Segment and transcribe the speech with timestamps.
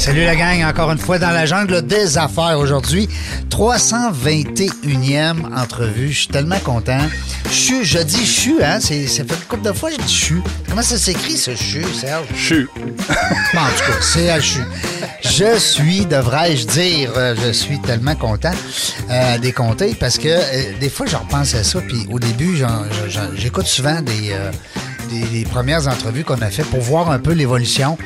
[0.00, 3.06] Salut la gang, encore une fois dans la jungle des affaires aujourd'hui.
[3.50, 6.10] 321e entrevue.
[6.10, 7.00] Je suis tellement content.
[7.50, 8.78] Je suis, je dis chu, hein?
[8.80, 10.40] C'est, ça fait une couple de fois que je dis chu.
[10.66, 12.24] Comment ça s'écrit ce chu, Serge?
[12.34, 12.66] Chu.
[13.52, 14.60] Bon, en tout cas, c'est un chu.
[15.22, 18.52] Je suis, devrais-je dire, euh, je suis tellement content
[19.10, 21.78] euh, des compter parce que euh, des fois, je repense à ça.
[21.82, 22.56] Puis au début,
[23.36, 24.30] j'écoute souvent des.
[24.32, 24.50] euh,
[25.10, 27.98] des, premières entrevues qu'on a fait pour voir un peu l'évolution,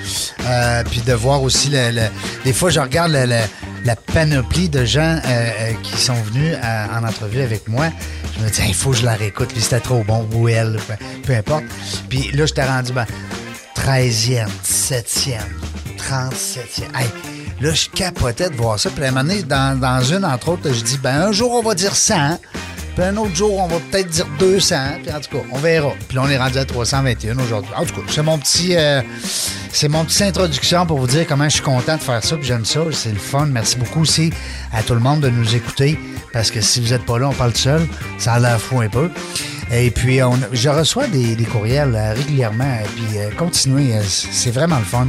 [0.47, 2.09] euh, puis de voir aussi le,
[2.45, 7.43] des fois je regarde la panoplie de gens euh, euh, qui sont venus en entrevue
[7.43, 7.87] avec moi.
[8.37, 10.79] Je me dis, il faut que je la réécoute, puis c'était trop bon, ou elle,
[11.25, 11.65] peu, importe.
[12.09, 13.07] Puis là, je t'ai rendu ben,
[13.77, 15.39] 13e, 17e,
[15.99, 16.83] 37e.
[16.97, 17.09] Hey,
[17.61, 18.91] là, je capotais de voir ça.
[18.91, 21.53] Puis à un moment donné, dans, dans une, entre autres, je dis, ben un jour,
[21.53, 22.39] on va dire 100.
[22.95, 24.77] Puis un autre jour, on va peut-être dire 200.
[25.03, 25.93] Puis en tout cas, on verra.
[26.09, 27.73] Puis là, on est rendu à 321 aujourd'hui.
[27.77, 28.77] En tout cas, c'est mon petit...
[28.77, 29.03] euh,
[29.75, 32.47] c'est mon petite introduction pour vous dire comment je suis content de faire ça, puis
[32.47, 33.47] j'aime ça, c'est le fun.
[33.47, 34.33] Merci beaucoup aussi
[34.73, 35.99] à tout le monde de nous écouter,
[36.33, 37.83] parce que si vous n'êtes pas là, on parle tout seul,
[38.17, 39.11] ça a l'air fou un peu.
[39.73, 40.21] Et puis,
[40.53, 45.09] je reçois des, courriels euh, régulièrement, et puis euh, continuez, c'est vraiment le fun.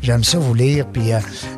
[0.00, 1.10] J'aime ça vous lire, puis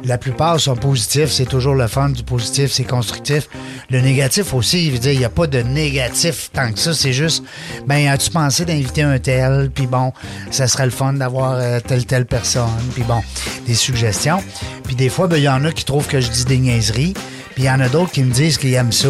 [0.03, 3.49] la plupart sont positifs, c'est toujours le fun, du positif, c'est constructif.
[3.91, 6.93] Le négatif aussi, je veux dire, il n'y a pas de négatif tant que ça,
[6.93, 7.43] c'est juste,
[7.87, 10.13] ben, as-tu pensé d'inviter un tel, puis bon,
[10.51, 13.23] ça serait le fun d'avoir euh, telle, telle personne, puis bon,
[13.67, 14.43] des suggestions.
[14.85, 17.15] Puis des fois, ben, il y en a qui trouvent que je dis des niaiseries,
[17.55, 19.09] puis il y en a d'autres qui me disent qu'ils aiment ça.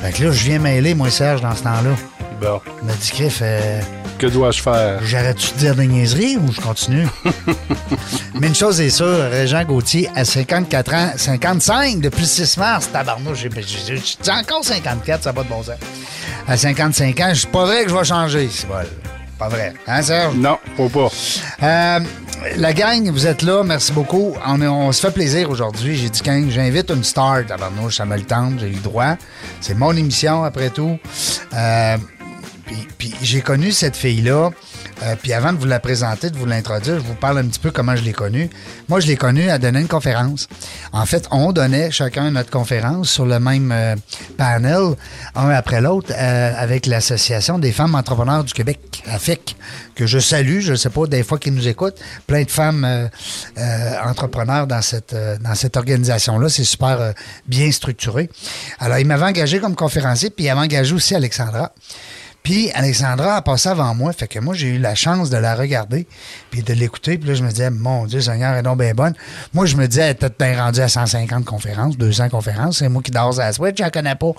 [0.00, 1.94] Fait que là, je viens mêler, moi, Serge, dans ce temps-là.
[2.40, 2.60] Bon.
[2.80, 3.80] Il m'a dit, Criff, euh,
[4.18, 4.98] Que dois-je faire?
[5.04, 7.06] j'arrête-tu de dire des niaiseries ou je continue?
[8.34, 12.90] Mais une chose est sûre, Régent Gauthier, à 54 ans, 55 depuis le 6 mars,
[12.90, 15.76] tabarnouche, j'ai encore 54, ça n'a pas de bon sens.
[16.48, 18.82] À 55 ans, c'est pas vrai que je vais changer, c'est pas,
[19.38, 19.74] pas vrai.
[19.86, 20.34] Hein, Serge?
[20.34, 21.08] Non, faut pas.
[21.62, 22.00] Euh,
[22.56, 24.34] la gang, vous êtes là, merci beaucoup.
[24.44, 25.96] On, se fait plaisir aujourd'hui.
[25.96, 29.16] J'ai dit quand j'invite une star, tabarnouche, ça me le tente, j'ai eu le droit.
[29.60, 30.98] C'est mon émission, après tout.
[31.54, 31.96] Euh,
[32.98, 34.50] puis, j'ai connu cette fille-là.
[35.02, 37.60] euh, puis avant de vous la présenter, de vous l'introduire, je vous parle un petit
[37.60, 38.50] peu comment je l'ai connue.
[38.88, 40.48] Moi, je l'ai connue à donner une conférence.
[40.92, 43.94] En fait, on donnait chacun notre conférence sur le même euh,
[44.36, 44.94] panel,
[45.34, 49.56] un après l'autre, euh, avec l'Association des femmes entrepreneurs du Québec, AFIC,
[49.94, 50.60] que je salue.
[50.60, 51.98] Je ne sais pas, des fois qu'ils nous écoutent.
[52.26, 53.08] Plein de femmes
[54.04, 55.14] entrepreneurs dans cette,
[55.54, 56.48] cette organisation-là.
[56.48, 57.12] C'est super
[57.46, 58.30] bien structuré.
[58.78, 61.72] Alors, il m'avait engagé comme conférencier, puis il avait engagé aussi Alexandra.
[62.42, 65.54] Puis Alexandra a passé avant moi, fait que moi j'ai eu la chance de la
[65.54, 66.06] regarder
[66.50, 67.18] puis de l'écouter.
[67.18, 69.14] Puis là je me disais mon Dieu Seigneur, elle est donc bien bonne.
[69.52, 72.78] Moi je me disais elle bien rendue à 150 conférences, 200 conférences.
[72.78, 74.32] C'est moi qui dors à la Switch, je la connais pas.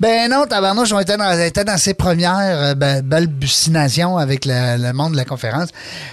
[0.00, 4.44] Ben non, tabarnouche, on était dans, elle était dans ses premières euh, ben, balbutinations avec
[4.44, 5.68] le, monde de la conférence.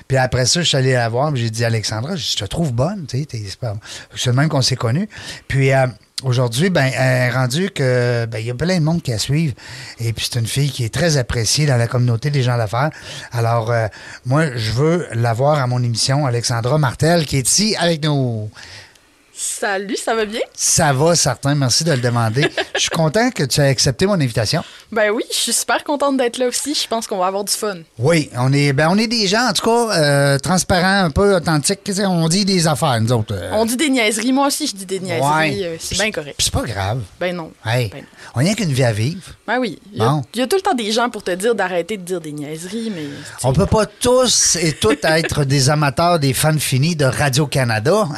[0.08, 2.74] Puis après ça, je suis allé la voir, puis j'ai dit Alexandra, je te trouve
[2.74, 3.76] bonne, tu sais, c'est pas-
[4.34, 5.08] même qu'on s'est connus.
[5.48, 5.88] Puis euh,
[6.24, 9.18] Aujourd'hui, ben, elle est rendu que ben, il y a plein de monde qui la
[9.18, 9.54] suivent.
[10.00, 12.92] Et puis c'est une fille qui est très appréciée dans la communauté des gens d'affaires.
[13.34, 13.88] Alors, euh,
[14.26, 18.50] moi, je veux la voir à mon émission, Alexandra Martel, qui est ici avec nous.
[19.46, 20.40] Salut, ça va bien?
[20.54, 21.54] Ça va, certain.
[21.54, 22.48] Merci de le demander.
[22.76, 24.64] je suis content que tu aies accepté mon invitation.
[24.90, 26.74] Ben oui, je suis super contente d'être là aussi.
[26.74, 27.76] Je pense qu'on va avoir du fun.
[28.00, 31.36] Oui, on est, ben, on est des gens, en tout cas, euh, transparents, un peu
[31.36, 31.80] authentiques.
[32.06, 33.34] On dit des affaires, nous autres.
[33.36, 33.50] euh.
[33.52, 34.32] On dit des niaiseries.
[34.32, 35.22] Moi aussi, je dis des niaiseries.
[35.22, 35.60] Ouais.
[35.66, 36.36] euh, C'est bien correct.
[36.40, 37.02] C'est pas grave.
[37.20, 37.52] Ben non.
[37.66, 38.08] Hey, Ben non.
[38.36, 39.22] on n'a qu'une vie à vivre.
[39.46, 39.78] Ben oui.
[39.92, 40.22] Il y, a, Bon.
[40.34, 42.32] il y a tout le temps des gens pour te dire d'arrêter de dire des
[42.32, 43.08] niaiseries, mais.
[43.44, 48.08] On peut pas tous et toutes être des amateurs, des fans finis de Radio-Canada.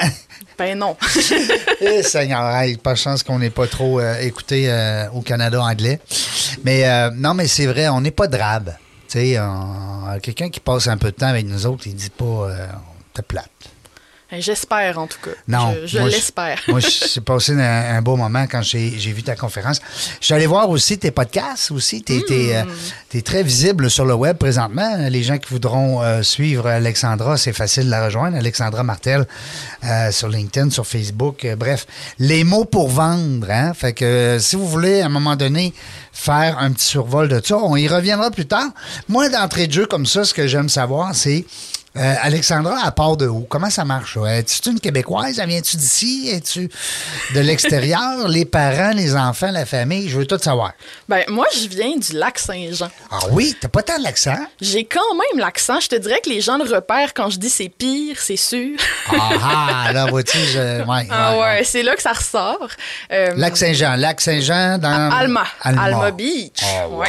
[0.57, 0.95] Ben non.
[1.81, 5.61] Eh, Seigneur, hey, pas de chance qu'on n'ait pas trop euh, écouté euh, au Canada
[5.61, 5.99] anglais.
[6.63, 8.73] Mais euh, non, mais c'est vrai, on n'est pas drabe.
[10.21, 12.49] Quelqu'un qui passe un peu de temps avec nous autres, il dit pas
[13.13, 13.49] t'es plate.
[14.35, 15.31] Ben, J'espère, en tout cas.
[15.47, 15.75] Non.
[15.85, 16.61] Je, l'espère.
[16.67, 19.79] Moi, j'ai passé un, un beau moment quand j'ai j'ai vu ta conférence.
[20.19, 22.03] Je suis allé voir aussi tes podcasts aussi.
[22.03, 23.21] Tu es, Hmm.
[23.21, 24.97] très visible sur le web présentement.
[25.09, 28.37] Les gens qui voudront euh, suivre Alexandra, c'est facile de la rejoindre.
[28.37, 29.25] Alexandra Martel
[29.83, 31.45] euh, sur LinkedIn, sur Facebook.
[31.45, 31.87] Euh, bref,
[32.19, 33.49] les mots pour vendre.
[33.49, 33.73] Hein?
[33.73, 35.73] Fait que euh, si vous voulez, à un moment donné,
[36.11, 38.69] faire un petit survol de ça, on y reviendra plus tard.
[39.07, 41.45] Moi, d'entrée de jeu comme ça, ce que j'aime savoir, c'est
[41.97, 43.41] Euh, Alexandra, à part de où?
[43.49, 44.15] Comment ça marche?
[44.15, 44.37] ça?
[44.37, 45.39] Es-tu une Québécoise?
[45.47, 46.29] Viens-tu d'ici?
[46.29, 46.69] Es-tu
[47.33, 48.27] de l'extérieur?
[48.27, 50.09] les parents, les enfants, la famille?
[50.09, 50.73] Je veux tout savoir.
[51.07, 52.89] Ben, moi, je viens du lac Saint-Jean.
[53.09, 53.55] Ah oui?
[53.61, 54.35] T'as pas tant l'accent?
[54.59, 55.79] J'ai quand même l'accent.
[55.79, 58.77] Je te dirais que les gens le repèrent quand je dis c'est pire, c'est sûr.
[59.09, 59.29] Ah,
[59.87, 60.83] ah, là, vois-tu, je...
[60.85, 62.67] ouais, ah ouais, c'est là que ça ressort.
[63.11, 63.95] Euh, Lac Saint-Jean.
[63.95, 65.11] Lac Saint-Jean dans.
[65.11, 65.43] Alma.
[65.61, 65.81] Alma.
[65.83, 66.59] Alma Beach.
[66.63, 67.05] Oh, wow.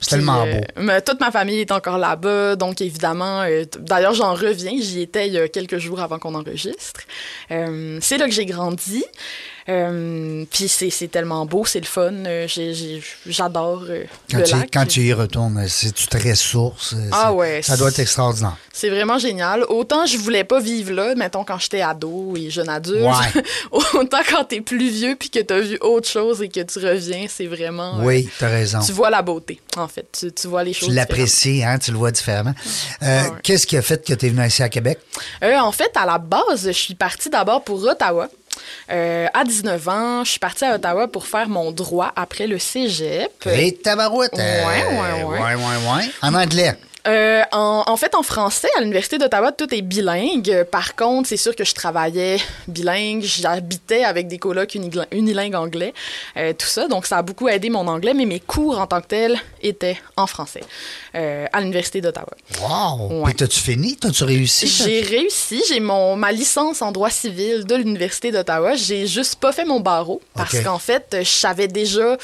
[0.00, 0.60] C'est tellement euh, beau.
[0.76, 3.78] mais toute ma famille est encore là-bas, donc évidemment, euh, t-
[4.14, 7.02] j'en reviens, j'y étais il y a quelques jours avant qu'on enregistre.
[7.50, 9.04] Euh, c'est là que j'ai grandi.
[9.68, 12.12] Euh, puis c'est c'est tellement beau, c'est le fun.
[12.26, 12.46] euh,
[13.26, 14.68] J'adore euh, Quand, le tu, lac.
[14.72, 16.90] quand tu y retournes, c'est-tu très source?
[16.90, 18.56] c'est- Ah ouais, Ça doit être c'est- extraordinaire.
[18.72, 19.64] C'est vraiment génial.
[19.68, 23.04] Autant je voulais pas vivre là, mettons quand j'étais ado et jeune adulte.
[23.04, 23.42] Ouais.
[23.94, 27.26] Autant quand t'es plus vieux puis que t'as vu autre chose et que tu reviens,
[27.28, 28.00] c'est vraiment.
[28.02, 28.80] Oui, t'as raison.
[28.80, 30.06] tu vois la beauté, en fait.
[30.12, 30.88] Tu, tu vois les Tu choses.
[30.90, 31.08] différentes.
[31.10, 32.54] l'apprécies, hein, tu le vois différemment.
[33.02, 33.38] Euh, Ah ouais.
[33.42, 34.98] Qu'est-ce qui a fait que tu es venu ici à Québec?
[35.42, 38.28] En fait, à la base, je suis partie d'abord pour Ottawa.
[38.90, 42.58] Euh, à 19 ans, je suis partie à Ottawa pour faire mon droit après le
[42.58, 43.32] cégep.
[43.46, 44.38] Et tabarouette.
[44.38, 45.38] euh, Ouais, ouais, ouais.
[45.40, 46.10] ouais, ouais, ouais.
[46.22, 46.74] En anglais.
[47.06, 50.64] Euh, en, en fait, en français, à l'Université d'Ottawa, tout est bilingue.
[50.70, 53.22] Par contre, c'est sûr que je travaillais bilingue.
[53.22, 54.74] J'habitais avec des colocs
[55.12, 55.92] unilingues anglais,
[56.36, 56.88] euh, tout ça.
[56.88, 59.98] Donc, ça a beaucoup aidé mon anglais, mais mes cours en tant que tels étaient
[60.16, 60.62] en français
[61.14, 62.32] euh, à l'Université d'Ottawa.
[62.62, 63.18] Wow.
[63.18, 63.24] Ouais.
[63.26, 63.96] Puis t'as-tu fini?
[63.96, 64.66] T'as-tu réussi?
[64.66, 68.76] J'ai réussi, j'ai mon ma licence en droit civil de l'université d'Ottawa.
[68.76, 72.16] J'ai juste pas fait mon barreau parce qu'en fait, je savais déjà.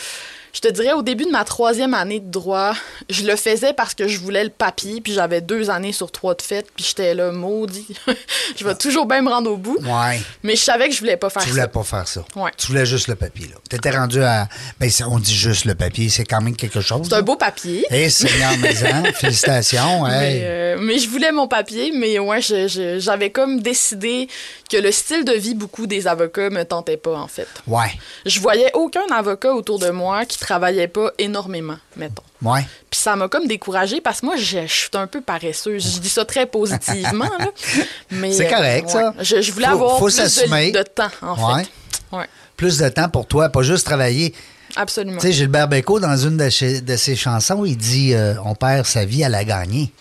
[0.52, 2.75] Je te dirais, au début de ma troisième année de droit,
[3.08, 6.35] je le faisais parce que je voulais le papier, puis j'avais deux années sur trois
[6.35, 7.87] de fait, puis j'étais là, maudit.
[8.56, 9.79] je vais toujours bien me rendre au bout.
[9.81, 10.20] Ouais.
[10.43, 11.69] Mais je savais que je voulais pas faire Tu voulais ça.
[11.69, 12.25] pas faire ça.
[12.35, 12.50] Ouais.
[12.56, 13.56] Tu voulais juste le papier, là.
[13.69, 14.49] T'étais rendu à.
[14.81, 17.06] Ben, on dit juste le papier, c'est quand même quelque chose.
[17.08, 17.85] C'est un beau papier.
[17.91, 20.05] Eh, Seigneur Maison, félicitations.
[20.06, 20.41] Mais, hey.
[20.44, 24.29] euh, mais je voulais mon papier, mais ouais, j'avais comme décidé
[24.70, 27.49] que le style de vie beaucoup des avocats me tentait pas, en fait.
[27.67, 27.91] Ouais.
[28.26, 32.23] Je voyais aucun avocat autour de moi qui travaillait pas énormément, mettons.
[32.43, 32.63] Ouais.
[32.91, 35.95] Puis ça m'a comme découragée parce que moi, je, je suis un peu paresseuse.
[35.97, 37.49] Je dis ça très positivement, là.
[38.11, 39.15] Mais, C'est euh, correct, ça.
[39.21, 41.65] Je, je voulais Faut- avoir faut plus de, de temps, en Ouais.
[41.65, 42.17] fait.
[42.17, 42.27] Ouais,
[42.57, 44.35] Plus de temps pour toi, pas juste travailler.
[44.77, 45.19] absolument.
[45.21, 48.55] Tu sais, Gilbert Bécaud, dans une de, chez- de ses chansons, il dit euh, On
[48.55, 49.93] perd sa vie à la gagner.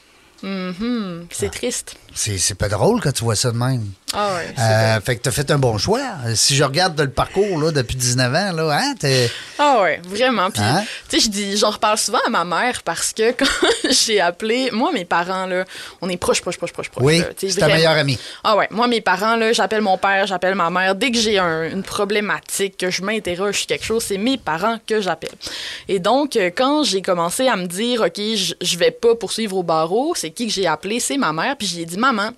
[0.44, 1.96] Mhm, C'est triste.
[2.14, 3.86] C'est pas drôle quand tu vois ça de même.
[4.14, 4.48] Ah ouais.
[4.58, 6.02] Euh, fait que t'as fait un bon choix.
[6.34, 9.30] Si je regarde le parcours là, depuis 19 ans, là, hein, t'es-
[9.60, 10.50] Ah ouais, vraiment.
[10.50, 10.84] Puis, Hein?
[11.08, 13.46] tu sais, je dis, j'en reparle souvent à ma mère parce que quand
[13.92, 15.64] j'ai appelé, moi, mes parents, là,
[16.02, 17.04] on est proches, proches, proches, proches, proches.
[17.06, 18.18] Oui, c'est ta meilleure amie.
[18.44, 20.96] Ah ouais, moi, mes parents, là, j'appelle mon père, j'appelle ma mère.
[20.96, 24.78] Dès que j'ai un- une problématique, que je m'interroge sur quelque chose, c'est mes parents
[24.88, 25.30] que j'appelle.
[25.88, 29.58] Et donc, euh, quand j'ai commencé à me dire, OK, je je vais pas poursuivre
[29.58, 31.00] au barreau, c'est qui que j'ai appelé?
[31.00, 31.56] C'est ma mère.
[31.58, 32.32] Puis j'ai dit, maman,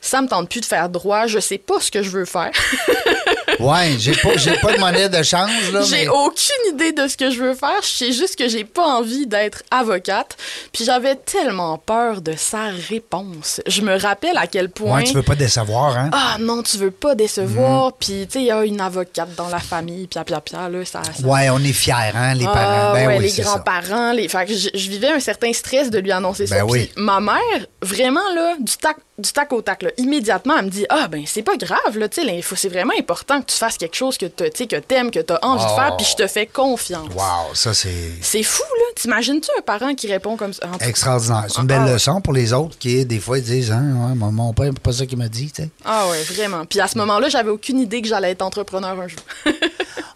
[0.00, 2.50] ça me tente plus de faire droit, je sais pas ce que je veux faire.
[3.60, 5.82] Ouais, j'ai pas, j'ai pas de monnaie de change, là.
[5.82, 7.80] J'ai mais- aucune idée de ce que je veux faire.
[7.82, 10.36] Je sais juste que j'ai pas envie d'être avocate.
[10.72, 13.60] Puis j'avais tellement peur de sa réponse.
[13.66, 14.98] Je me rappelle à quel point.
[14.98, 16.10] Ouais, tu veux pas décevoir, hein?
[16.12, 17.88] Ah non, tu veux pas décevoir.
[17.88, 17.92] Mm.
[17.98, 20.06] Puis tu sais, il y a une avocate dans la famille.
[20.06, 21.02] Pia, pia, pia, là, ça.
[21.04, 22.92] ça- Ouais, on est fiers, hein, les Ah, parents.
[22.94, 23.42] Ben ouais, oui, les ça.
[23.42, 24.12] grands-parents.
[24.12, 24.28] Les...
[24.28, 26.56] Fait que je, je vivais un certain stress de lui annoncer ça.
[26.56, 26.90] Ben oui.
[26.94, 30.70] Puis ma mère, vraiment, là, du tac, du tac au tac, là, immédiatement, elle me
[30.70, 33.78] dit Ah, ben, c'est pas grave, là, tu sais, c'est vraiment important que tu fasses
[33.78, 36.46] quelque chose que tu que t'aimes, que t'as envie de faire, puis je te fais
[36.46, 37.08] confiance.
[37.14, 38.84] Wow, ça, c'est C'est fou, là.
[38.96, 40.68] T'imagines-tu un parent qui répond comme ça?
[40.80, 41.44] Extraordinaire.
[41.48, 44.14] C'est une belle Ah, leçon pour les autres qui, des fois, ils disent, hein, ouais,
[44.14, 45.70] mon, père, c'est pas ça qu'il m'a dit, tu sais.
[45.84, 46.64] Ah ouais, vraiment.
[46.66, 49.20] Puis à ce moment-là, j'avais aucune idée que j'allais être entrepreneur un jour.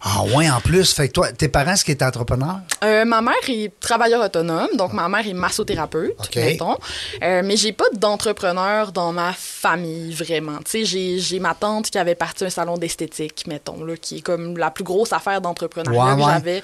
[0.07, 0.93] Ah, ouais, en plus.
[0.93, 2.59] Fait que toi, tes parents, est-ce qu'ils étaient entrepreneurs?
[2.83, 6.35] Euh, ma mère est travailleur autonome, donc ma mère est massothérapeute, OK.
[6.35, 6.77] mettons.
[7.23, 9.33] Euh, mais j'ai pas d'entrepreneur dans ma
[9.69, 10.57] famille, vraiment.
[10.63, 14.21] Tu sais, j'ai, ma tante qui avait parti un salon d'esthétique, mettons, là, qui est
[14.21, 16.63] comme la plus grosse affaire d'entrepreneuriat que j'avais.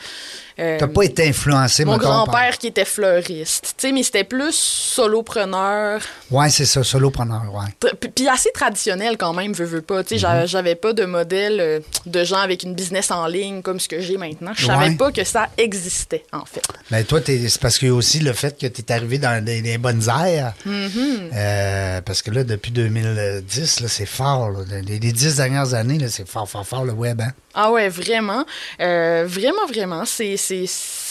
[0.60, 4.53] Euh, T'as pas été influencé, mon grand-père qui était fleuriste, tu sais, mais c'était plus
[4.53, 7.89] solopreneur, Ouais, c'est ça, solopreneur, ouais.
[8.15, 10.03] Puis assez traditionnel quand même, veux, veux pas.
[10.03, 13.62] Tu sais, j'a- j'avais pas de modèle euh, de gens avec une business en ligne
[13.62, 14.51] comme ce que j'ai maintenant.
[14.55, 14.96] Je savais Ouais.
[14.96, 16.62] pas que ça existait, en fait.
[16.91, 19.62] Mais toi, t'es- c'est parce a aussi le fait que tu es arrivé dans les,
[19.62, 20.53] les bonnes aires.
[20.67, 24.51] Euh, parce que là, depuis 2010, là, c'est fort.
[24.69, 27.21] Les, dix dernières années, c'est fort, fort, fort le web.
[27.21, 27.31] Hein?
[27.53, 28.45] Ah ouais, vraiment.
[28.79, 30.03] Euh, vraiment, vraiment.
[30.05, 30.38] C'est,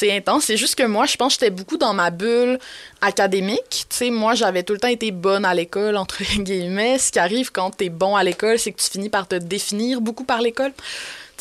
[0.03, 0.45] intense.
[0.45, 2.59] C'est juste que moi, je pense que j'étais beaucoup dans ma bulle
[3.01, 3.87] académique.
[3.89, 6.99] Tu moi, j'avais tout le temps été bonne à l'école, entre guillemets.
[6.99, 10.01] Ce qui arrive quand t'es bon à l'école, c'est que tu finis par te définir
[10.01, 10.73] beaucoup par l'école.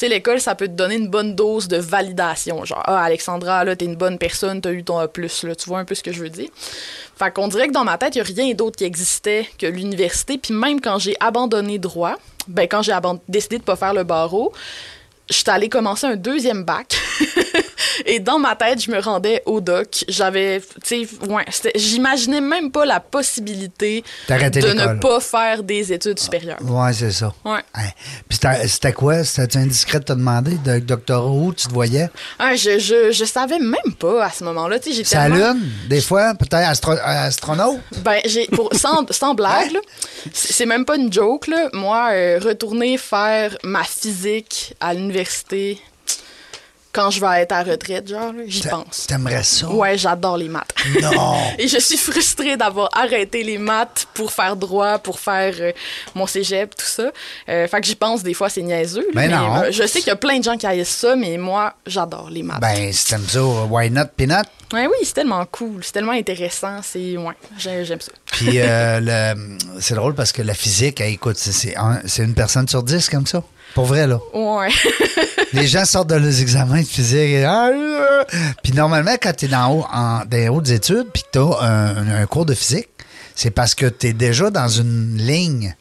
[0.07, 2.63] L'école, ça peut te donner une bonne dose de validation.
[2.65, 5.55] Genre, ah, Alexandra, là, t'es une bonne personne, t'as eu ton A+, là.
[5.55, 6.49] Tu vois un peu ce que je veux dire?
[7.17, 9.65] Fait qu'on dirait que dans ma tête, il n'y a rien d'autre qui existait que
[9.65, 10.37] l'université.
[10.37, 12.15] Puis même quand j'ai abandonné droit,
[12.47, 12.95] ben quand j'ai
[13.27, 14.53] décidé de pas faire le barreau,
[15.29, 16.97] j'étais allée commencer un deuxième bac.
[18.05, 20.03] Et dans ma tête, je me rendais au doc.
[20.07, 21.45] J'avais, tu sais, ouais,
[21.75, 26.59] j'imaginais même pas la possibilité de ne pas faire des études supérieures.
[26.63, 27.33] Ouais, c'est ça.
[27.45, 27.59] Ouais.
[27.73, 27.89] Hein.
[28.27, 29.23] Puis c'était quoi?
[29.23, 32.09] C'était indiscret de te demander de doctorat où tu te voyais?
[32.37, 34.79] Ah, je, je, je savais même pas à ce moment-là.
[34.79, 37.79] Tu sais, à tellement- Lune, des fois, peut-être astro- astronaute?
[38.03, 39.77] Ben, j'ai, pour, sans, sans blague,
[40.33, 41.69] c'est c'est même pas une joke, là.
[41.71, 45.79] Moi, euh, retourner faire ma physique à l'université
[46.91, 49.05] quand je vais être à retraite, genre, j'y pense.
[49.07, 49.69] T'aimerais ça?
[49.69, 50.73] Ouais, j'adore les maths.
[51.01, 51.35] Non!
[51.59, 55.71] Et je suis frustrée d'avoir arrêté les maths pour faire droit, pour faire euh,
[56.15, 57.11] mon cégep, tout ça.
[57.47, 59.05] Euh, fait que j'y pense des fois, c'est niaiseux.
[59.13, 59.55] là, Ben non.
[59.57, 62.29] euh, je sais qu'il y a plein de gens qui haïssent ça, mais moi, j'adore
[62.31, 62.59] les maths.
[62.59, 64.45] ben, si t'aimes ça, why not, peanut?
[64.73, 67.17] Ouais, oui, c'est tellement cool, c'est tellement intéressant, c'est...
[67.17, 68.11] Ouais, j'ai- j'aime ça.
[68.31, 69.33] Puis euh,
[69.79, 73.25] c'est drôle parce que la physique, écoute, c'est- un- c'est une personne sur dix comme
[73.25, 73.41] ça.
[73.75, 74.19] Pour vrai, là.
[74.33, 74.69] Ouais.
[75.53, 77.19] Les gens sortent de leurs examens de physique.
[77.19, 78.23] et, Ah, euh.
[78.63, 81.39] Puis normalement, quand tu es dans, haut, en, dans les hautes études puis que tu
[81.39, 82.89] as un, un cours de physique,
[83.35, 85.75] c'est parce que tu es déjà dans une ligne.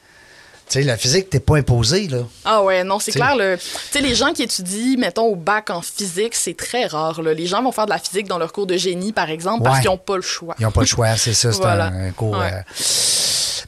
[0.69, 2.19] Tu sais, la physique, t'es pas imposé, là.
[2.45, 3.35] Ah ouais, non, c'est clair.
[3.37, 3.57] Le...
[3.57, 7.23] Tu sais, les gens qui étudient, mettons, au bac en physique, c'est très rare.
[7.23, 7.33] Là.
[7.33, 9.81] Les gens vont faire de la physique dans leur cours de génie, par exemple, parce
[9.81, 10.55] qu'ils n'ont pas le choix.
[10.59, 11.87] Ils n'ont pas le choix, c'est ça, c'est Voilà.
[11.87, 12.37] un, un cours.
[12.37, 12.53] Ouais.
[12.53, 12.63] euh.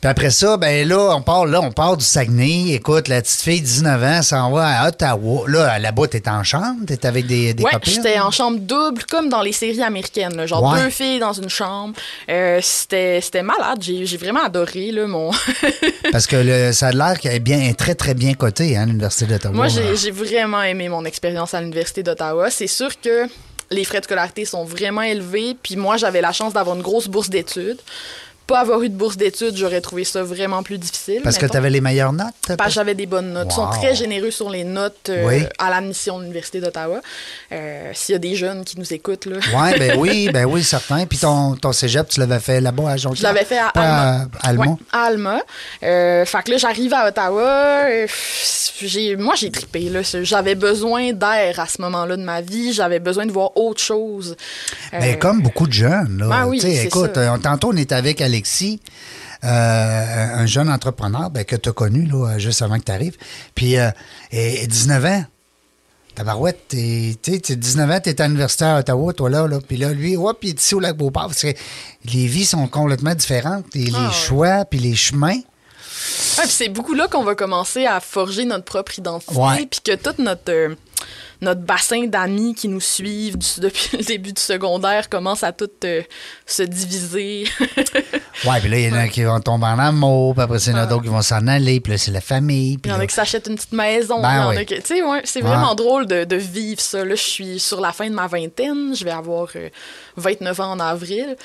[0.00, 2.73] Puis après ça, ben là, on part, là, on part du Saguenay.
[2.75, 5.44] Écoute, la petite fille, 19 ans, s'en va à Ottawa.
[5.49, 7.94] Là, là-bas, t'es en chambre, t'es avec des, des ouais, copines.
[7.94, 10.37] j'étais en chambre double, comme dans les séries américaines.
[10.37, 10.47] là.
[10.47, 10.82] Genre Ouais.
[10.85, 11.94] deux filles dans une chambre.
[12.28, 13.78] Euh, c'était c'était malade.
[13.80, 15.30] J'ai j'ai vraiment adoré là, mon.
[16.12, 19.26] Parce que le, ça a l'air qu'elle est bien, très, très bien cotée, hein, l'Université
[19.26, 19.54] d'Ottawa.
[19.54, 22.50] Moi, j'ai j'ai vraiment aimé mon expérience à l'Université d'Ottawa.
[22.50, 23.26] C'est sûr que
[23.70, 25.56] les frais de scolarité sont vraiment élevés.
[25.62, 27.78] Puis moi, j'avais la chance d'avoir une grosse bourse d'études.
[28.50, 31.21] Pas avoir eu de bourse d'études, j'aurais trouvé ça vraiment plus difficile.
[31.23, 32.35] Parce que tu avais les meilleures notes?
[32.59, 33.47] Parce que j'avais des bonnes notes.
[33.50, 35.45] Ils sont très généreux sur les notes euh, Oui.
[35.59, 37.00] à l'admission de l'Université d'Ottawa.
[37.52, 39.37] Euh, S'il y a des jeunes qui nous écoutent, là.
[39.54, 41.07] Oui, ben oui, ben oui, certain.
[41.07, 43.19] Puis ton, ton cégep, tu l'avais fait là-bas à Jonquière?
[43.19, 44.26] Je l'avais fait à Alma.
[44.42, 44.64] à Alma?
[44.66, 45.40] Ouais, à Alma.
[45.85, 47.85] Euh, fait que là, j'arrive à Ottawa.
[49.19, 49.90] moi, j'ai trippé.
[50.23, 52.73] J'avais besoin d'air à ce moment-là de ma vie.
[52.73, 54.37] J'avais besoin de voir autre chose.
[54.92, 56.19] Ben, Euh, comme beaucoup de jeunes.
[56.19, 56.26] Là.
[56.28, 57.37] Ben oui, Tu sais, c'est écoute, ça.
[57.42, 58.39] tantôt, on était avec Alexis,
[59.44, 63.16] euh, un jeune entrepreneur ben, que tu as connu là, juste avant que tu arrives.
[63.54, 63.90] Puis, euh,
[64.32, 65.25] et, et 19 ans.
[66.14, 69.59] Tabarouette, t'es, tu sais, t'es 19 ans, t'es à l'université à Ottawa, toi là, là.
[69.66, 71.28] Puis là, lui, il est ici au lac Beauport.
[71.28, 71.54] Parce que
[72.12, 73.64] les vies sont complètement différentes.
[73.76, 74.12] Et les Ah ouais.
[74.12, 75.28] choix, puis les chemins.
[75.37, 79.66] Ouais, puis c'est beaucoup là qu'on va commencer à forger notre propre identité, Ouais.
[79.70, 80.75] puis que tout notre, euh,
[81.40, 85.70] notre bassin d'amis qui nous suivent du- depuis le début du secondaire commence à tout
[85.85, 86.02] euh,
[86.47, 87.44] se diviser.
[88.47, 90.70] Ouais, puis là, il y en a qui vont tomber en amour, puis après, c'est
[90.70, 92.78] il y en a d'autres qui vont s'en aller, puis là, c'est la famille.
[92.82, 94.23] Il y en a qui s'achètent une petite maison.
[94.23, 94.64] Ben oui.
[94.64, 95.49] Tu sais, ouais, c'est Ouais.
[95.49, 97.04] vraiment drôle de, de vivre ça.
[97.04, 98.94] Là, je suis sur la fin de ma vingtaine.
[98.97, 99.68] Je vais avoir euh,
[100.16, 101.37] 29 ans en avril.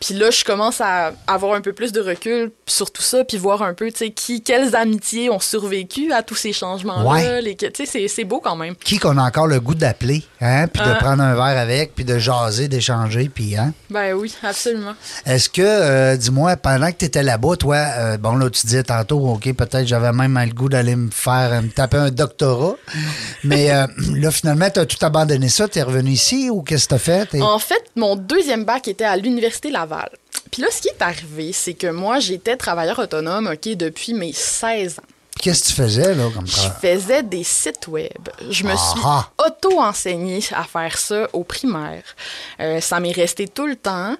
[0.00, 3.36] Puis là, je commence à avoir un peu plus de recul sur tout ça, puis
[3.38, 7.40] voir un peu, tu sais, qui, quelles amitiés ont survécu à tous ces changements-là.
[7.42, 7.54] Ouais.
[7.56, 8.74] Tu sais, c'est- beau quand même.
[8.76, 10.94] qui qu'on a encore le goût d'appeler, hein, puis de Ah.
[10.96, 13.72] prendre un verre avec, puis de jaser, d'échanger, puis hein?
[13.88, 14.94] Ben oui, absolument.
[15.24, 18.82] Est-ce que, euh, dis-moi, pendant que tu étais là-bas, toi, euh, bon, là, tu disais
[18.82, 22.74] tantôt, OK, peut-être j'avais même le goût d'aller me faire, euh, me taper un doctorat,
[23.44, 26.88] mais là, finalement, tu as tout abandonné ça, tu es revenu ici ou qu'est-ce que
[26.90, 27.40] tu as fait?
[27.40, 29.85] En fait, mon deuxième bac était à l'Université Laval.
[30.50, 34.32] Puis là, ce qui est arrivé, c'est que moi, j'étais travailleur autonome, OK, depuis mes
[34.32, 35.15] 16 ans.
[35.40, 36.72] Qu'est-ce que tu faisais, là, comme Je travail?
[36.80, 38.28] faisais des sites web.
[38.50, 39.28] Je me suis Ah.
[39.46, 42.02] auto-enseignée à faire ça au primaire.
[42.60, 44.16] Euh, ça m'est resté tout le temps.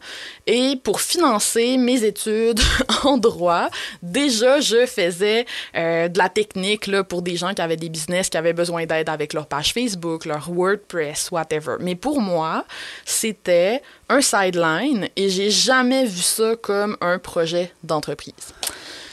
[0.47, 2.61] Et pour financer mes études
[3.05, 3.69] en droit,
[4.03, 8.29] déjà, je faisais euh, de la technique là, pour des gens qui avaient des business,
[8.29, 11.77] qui avaient besoin d'aide avec leur page Facebook, leur WordPress, whatever.
[11.81, 12.65] Mais pour moi,
[13.05, 18.35] c'était un sideline et j'ai jamais vu ça comme un projet d'entreprise.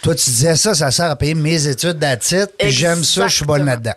[0.03, 3.37] Toi, tu disais ça, ça sert à payer mes études d'attitude, puis j'aime ça, je
[3.37, 3.93] suis bonne là-dedans.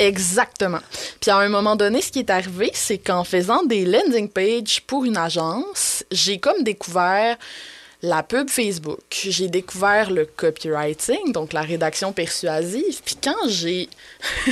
[0.00, 0.80] Exactement.
[1.20, 4.82] Puis à un moment donné, ce qui est arrivé, c'est qu'en faisant des landing pages
[4.84, 7.36] pour une agence, j'ai comme découvert
[8.02, 8.98] la pub Facebook.
[9.12, 13.00] J'ai découvert le copywriting, donc la rédaction persuasive.
[13.04, 13.88] Puis quand j'ai...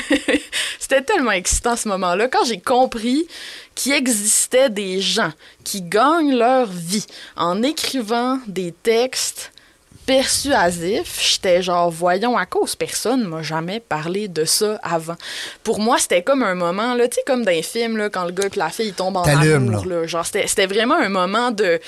[0.78, 2.28] C'était tellement excitant ce moment-là.
[2.28, 3.26] Quand j'ai compris
[3.74, 5.32] qu'il existait des gens
[5.64, 7.06] qui gagnent leur vie
[7.36, 9.51] en écrivant des textes
[10.06, 15.16] persuasif, j'étais genre, voyons, à cause, personne m'a jamais parlé de ça avant.
[15.62, 18.24] Pour moi, c'était comme un moment, là, tu sais, comme dans les films, là, quand
[18.24, 19.84] le gars et la fille tombent en amour.
[19.86, 20.06] Là.
[20.06, 21.80] Genre, c'était vraiment un moment de,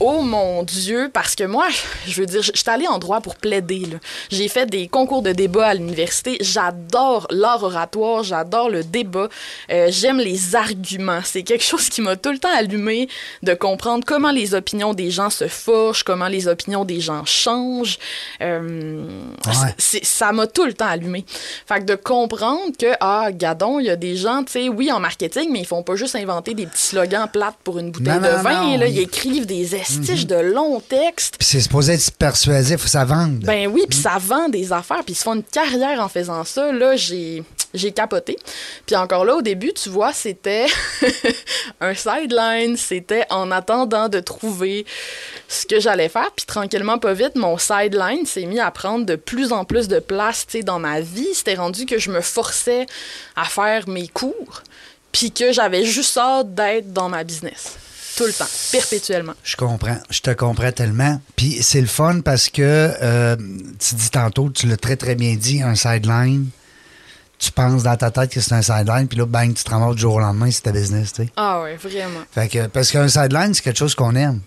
[0.00, 1.66] oh mon Dieu, parce que moi,
[2.06, 3.82] je veux dire, j'étais allée en droit pour plaider.
[4.30, 6.36] J'ai fait des concours de débat à l'université.
[6.40, 9.28] J'adore l'art oratoire, j'adore le débat.
[9.70, 11.20] Euh, J'aime les arguments.
[11.24, 13.08] C'est quelque chose qui m'a tout le temps allumé
[13.42, 17.98] de comprendre comment les opinions des gens se forgent, comment les opinions des gens changent.
[18.42, 19.04] Euh,
[19.46, 19.74] Ouais.
[20.02, 21.24] ça m'a tout le temps allumé.
[21.66, 24.90] Fait que de comprendre que, ah, gadon, il y a des gens, tu sais, oui,
[24.90, 28.14] en marketing, mais ils font pas juste inventer des petits slogans plates pour une bouteille
[28.14, 28.62] Non, de non, vin.
[28.62, 31.34] non, là, ils- Ils écrivent des estiches de longs textes.
[31.38, 33.40] Puis c'est supposé être persuasif, ça vende.
[33.40, 36.44] Ben oui, puis ça vend des affaires, puis ils se font une carrière en faisant
[36.44, 36.70] ça.
[36.72, 37.42] Là, j'ai
[37.74, 38.38] j'ai capoté.
[38.86, 40.66] Puis encore là, au début, tu vois, c'était
[41.80, 42.76] un sideline.
[42.76, 44.86] C'était en attendant de trouver
[45.48, 46.30] ce que j'allais faire.
[46.34, 49.98] Puis tranquillement, pas vite, mon sideline s'est mis à prendre de plus en plus de
[49.98, 51.34] place, dans ma vie.
[51.34, 52.86] C'était rendu que je me forçais
[53.36, 54.62] à faire mes cours,
[55.12, 57.76] puis que j'avais juste hâte d'être dans ma business.
[58.16, 59.32] Tout le temps, perpétuellement.
[59.42, 59.98] Je comprends.
[60.08, 61.20] Je te comprends tellement.
[61.34, 63.36] Puis c'est le fun parce que euh,
[63.80, 66.46] tu dis tantôt, tu l'as très très bien dit, un sideline.
[67.44, 69.96] Tu penses dans ta tête que c'est un sideline, puis là, bang, tu te ramasses
[69.96, 71.28] du jour au lendemain, c'est ta business, tu sais.
[71.36, 72.20] Ah ouais, vraiment.
[72.32, 74.40] Fait que, parce qu'un sideline, c'est quelque chose qu'on aime.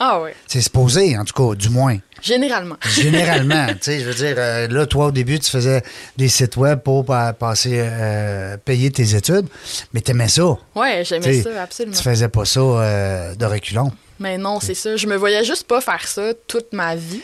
[0.00, 1.98] Ah ouais, C'est supposé, en tout cas, du moins.
[2.22, 2.76] généralement.
[2.90, 5.82] Généralement, tu sais, je veux dire, euh, là, toi, au début, tu faisais
[6.16, 9.46] des sites web pour pa- passer, euh, payer tes études,
[9.92, 10.56] mais t'aimais ça.
[10.74, 11.96] Ouais, j'aimais ça, absolument.
[11.96, 13.92] Tu faisais pas ça euh, de reculons.
[14.20, 14.96] Mais non, c'est ça.
[14.96, 17.20] Je me voyais juste pas faire ça toute ma vie.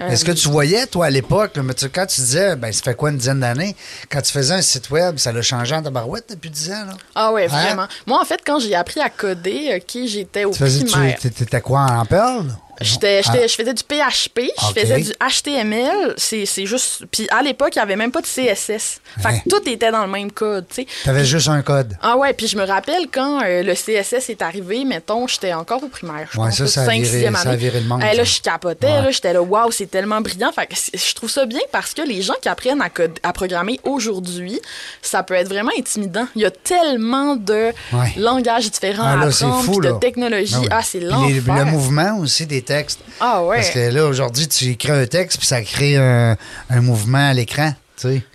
[0.00, 1.52] Euh, Est-ce que tu voyais, toi, à l'époque,
[1.92, 3.76] quand tu disais, ben, ça fait quoi, une dizaine d'années,
[4.10, 6.92] quand tu faisais un site web, ça l'a changé en tabarouette depuis 10 ans, là?
[7.14, 7.48] Ah ouais, Hein?
[7.48, 7.86] vraiment.
[8.06, 11.18] Moi, en fait, quand j'ai appris à coder, OK, j'étais au Tu faisais, primaire.
[11.20, 12.46] tu t'étais quoi, en Perl?
[12.80, 17.04] J'étais, Ah, je faisais du PHP, je faisais du HTML, c'est, c'est juste...
[17.10, 19.00] Puis à l'époque, il y avait même pas de CSS.
[19.20, 20.86] Fait que tout était dans le même code, tu sais.
[21.04, 21.96] T'avais juste un code.
[22.02, 25.82] Ah ouais, puis je me rappelle quand euh, le CSS est arrivé, mettons, j'étais encore
[25.82, 27.56] au primaire, je Ouais, pense, ça, ça a viré- sixième ça a année.
[27.56, 29.02] viré le monde, Eh, là, je capotais, Ouais.
[29.02, 30.52] là, j'étais là, waouh, c'est tellement brillant.
[30.52, 33.32] Fait que je trouve ça bien parce que les gens qui apprennent à, code- à
[33.32, 34.60] programmer aujourd'hui,
[35.02, 36.26] ça peut être vraiment intimidant.
[36.36, 37.72] Il y a tellement de
[38.16, 39.94] langages différents Ah, à là, c'est apprendre, fou, puis là.
[39.94, 40.54] de technologies.
[40.70, 40.78] Ah.
[40.78, 41.42] Ah, c'est l'enfer.
[41.56, 43.00] Le mouvement aussi des textes.
[43.20, 43.56] Ah ouais.
[43.56, 46.36] Parce que là, aujourd'hui, tu écris un texte, puis ça crée un,
[46.70, 47.72] un mouvement à l'écran,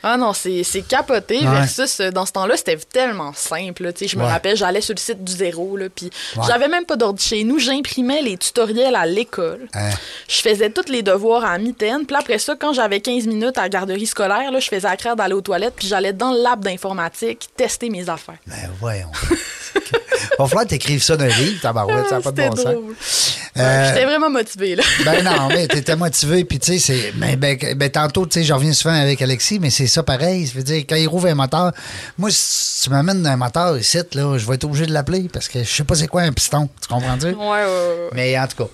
[0.03, 1.51] Ah non, c'est capoté Ouais.
[1.59, 3.91] versus euh, dans ce temps-là, c'était tellement simple.
[3.99, 4.29] Je me Ouais.
[4.31, 6.43] rappelle, j'allais sur le site du zéro, puis Ouais.
[6.47, 9.67] j'avais même pas d'ordi chez nous, j'imprimais les tutoriels à l'école.
[9.73, 9.89] Hein.
[10.27, 12.05] Je faisais tous les devoirs à mitaine.
[12.05, 15.15] Puis après ça, quand j'avais 15 minutes à la garderie scolaire, je faisais à craire
[15.15, 18.37] d'aller aux toilettes, puis j'allais dans le lab d'informatique tester mes affaires.
[18.47, 19.11] Ben voyons.
[20.39, 22.55] Va falloir t'écrives ça d'un livre, tabarouette, ça n'a pas de C'était bon
[22.97, 23.37] sens.
[23.57, 24.75] Euh, J'étais vraiment motivée.
[24.75, 24.83] Là.
[25.05, 27.11] Ben non, mais t'étais motivé, puis tu sais, c'est.
[27.15, 30.47] Ben, ben, ben, tantôt, tu sais, je reviens souvent avec Alexis, mais c'est ça pareil.
[30.47, 31.71] Ça veut dire, quand il rouvre un moteur,
[32.17, 35.47] moi, si tu m'amènes un moteur ici, là, je vais être obligé de l'appeler parce
[35.47, 36.69] que je sais pas c'est quoi un piston.
[36.81, 37.27] Tu comprends-tu?
[37.27, 38.09] Ouais, ouais.
[38.13, 38.69] Mais en tout cas.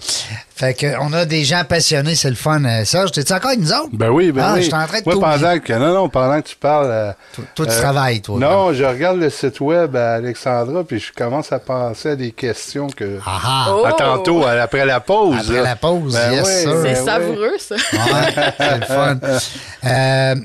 [0.55, 2.61] Fait que on a des gens passionnés, c'est le fun.
[2.65, 3.89] Euh, Serge, t'es-tu encore avec nous autres?
[3.93, 4.59] Ben oui, ben ah, oui.
[4.61, 6.89] je suis en train de pendant que, non, non, pendant que tu parles.
[6.91, 7.11] euh,
[7.55, 8.37] Toi, tu euh, travailles, toi.
[8.39, 12.31] Non, je regarde le site web à Alexandra, puis je commence à penser à des
[12.31, 13.19] questions que.
[13.25, 13.65] Ah ah!
[13.69, 13.85] Oh!
[13.85, 15.37] À tantôt, à- après la pause.
[15.39, 15.63] Après là.
[15.63, 17.05] la pause, Ben yes, oui, ben C'est oui.
[17.05, 17.75] savoureux, ça.
[17.75, 19.19] Ouais, c'est le fun.
[19.85, 20.35] Euh,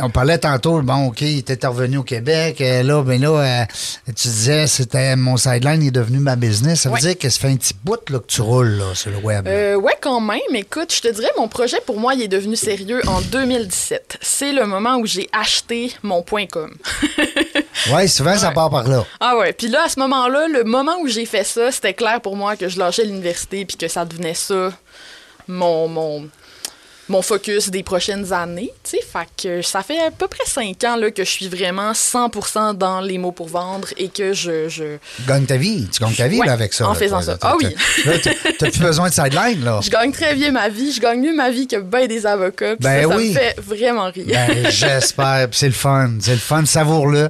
[0.00, 2.60] on parlait tantôt, bon, OK, il était revenu au Québec.
[2.60, 3.64] euh, là, ben là, euh,
[4.06, 6.82] tu disais, c'était mon sideline est devenu ma business.
[6.82, 7.00] Ça veut Ouais.
[7.00, 9.46] dire que ça fait un petit bout là, que tu roules là, sur le web.
[9.48, 10.40] Euh, ouais, quand même.
[10.54, 14.18] Écoute, je te dirais, mon projet, pour moi, il est devenu sérieux en 2017.
[14.20, 16.70] C'est le moment où j'ai acheté mon point .com.
[17.92, 19.04] ouais, souvent, ça part par là.
[19.20, 22.20] Ah ouais, puis là, à ce moment-là, le moment où j'ai fait ça, c'était clair
[22.20, 24.70] pour moi que je lâchais l'université puis que ça devenait ça,
[25.48, 26.28] mon, mon,
[27.12, 28.98] mon focus des prochaines années, tu sais.
[29.12, 32.74] Fait que ça fait à peu près cinq ans là, que je suis vraiment 100%
[32.76, 34.68] dans les mots pour vendre et que je...
[34.68, 34.96] je...
[35.16, 35.86] Tu gagnes ta vie.
[35.92, 36.86] Tu gagnes ta vie Ouais, là, avec ça.
[36.88, 37.38] en là, faisant toi, ça.
[37.42, 37.66] Ah oui.
[38.58, 39.80] T'as- plus besoin de sideline, là.
[39.84, 42.76] Je gagne très bien ma vie, je gagne mieux ma vie que ben des avocats.
[42.80, 43.28] Ben ça, ça oui.
[43.28, 44.24] me fait vraiment rire.
[44.28, 45.48] Ben, j'espère.
[45.52, 46.12] C'est le fun.
[46.20, 46.64] C'est le fun.
[46.64, 47.28] Savoure-le.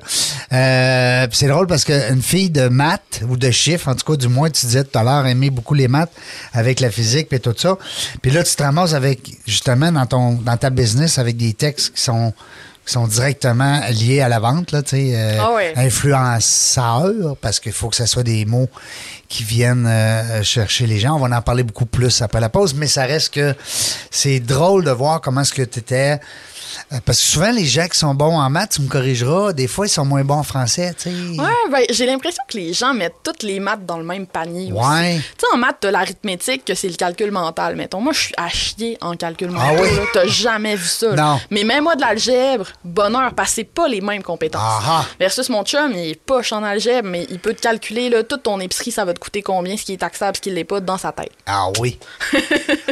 [0.52, 4.28] Euh, c'est drôle parce qu'une fille de maths ou de chiffres, en tout cas, du
[4.28, 6.12] moins, tu disais tout à l'heure, aimer beaucoup les maths
[6.52, 7.76] avec la physique et tout ça.
[8.20, 11.94] Puis là, tu te ramasses avec, justement, dans, ton, dans ta business, avec des textes
[11.94, 12.32] qui sont
[12.84, 17.72] qui sont directement liés à la vente, là, tu sais, euh, Ah influenceurs, parce qu'il
[17.72, 18.68] faut que ce soit des mots
[19.28, 21.14] qui viennent euh, chercher les gens.
[21.14, 23.54] On va en parler beaucoup plus après la pause, mais ça reste que
[24.10, 26.18] c'est drôle de voir comment est-ce que tu étais
[27.04, 29.86] Parce que souvent, les gens qui sont bons en maths, tu me corrigeras, des fois,
[29.86, 31.40] ils sont moins bons en français, tu sais.
[31.40, 34.72] Ouais, ben, j'ai l'impression que les gens mettent toutes les maths dans le même panier.
[34.72, 35.16] Ouais.
[35.16, 37.76] Tu sais, en maths, t'as l'arithmétique, que c'est le calcul mental.
[37.76, 39.80] Mettons, moi, je suis à chier en calcul Ah mental.
[39.82, 39.96] oui?
[39.96, 40.02] là.
[40.12, 41.14] T'as jamais vu ça.
[41.14, 41.40] Non.
[41.50, 44.60] Mais même moi, de l'algèbre, bonheur, parce que c'est pas les mêmes compétences.
[44.64, 45.04] Ah ah.
[45.18, 48.42] Versus mon chum, il est poche en algèbre, mais il peut te calculer, là, toute
[48.44, 50.80] ton épicerie, ça va te coûter combien, ce qui est taxable, ce qui l'est pas,
[50.80, 51.30] dans sa tête.
[51.46, 51.98] Ah oui.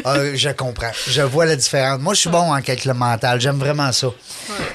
[0.04, 0.90] Ah, je comprends.
[1.08, 2.00] Je vois la différence.
[2.00, 3.40] Moi, je suis bon en calcul mental.
[3.40, 4.09] J'aime vraiment ça.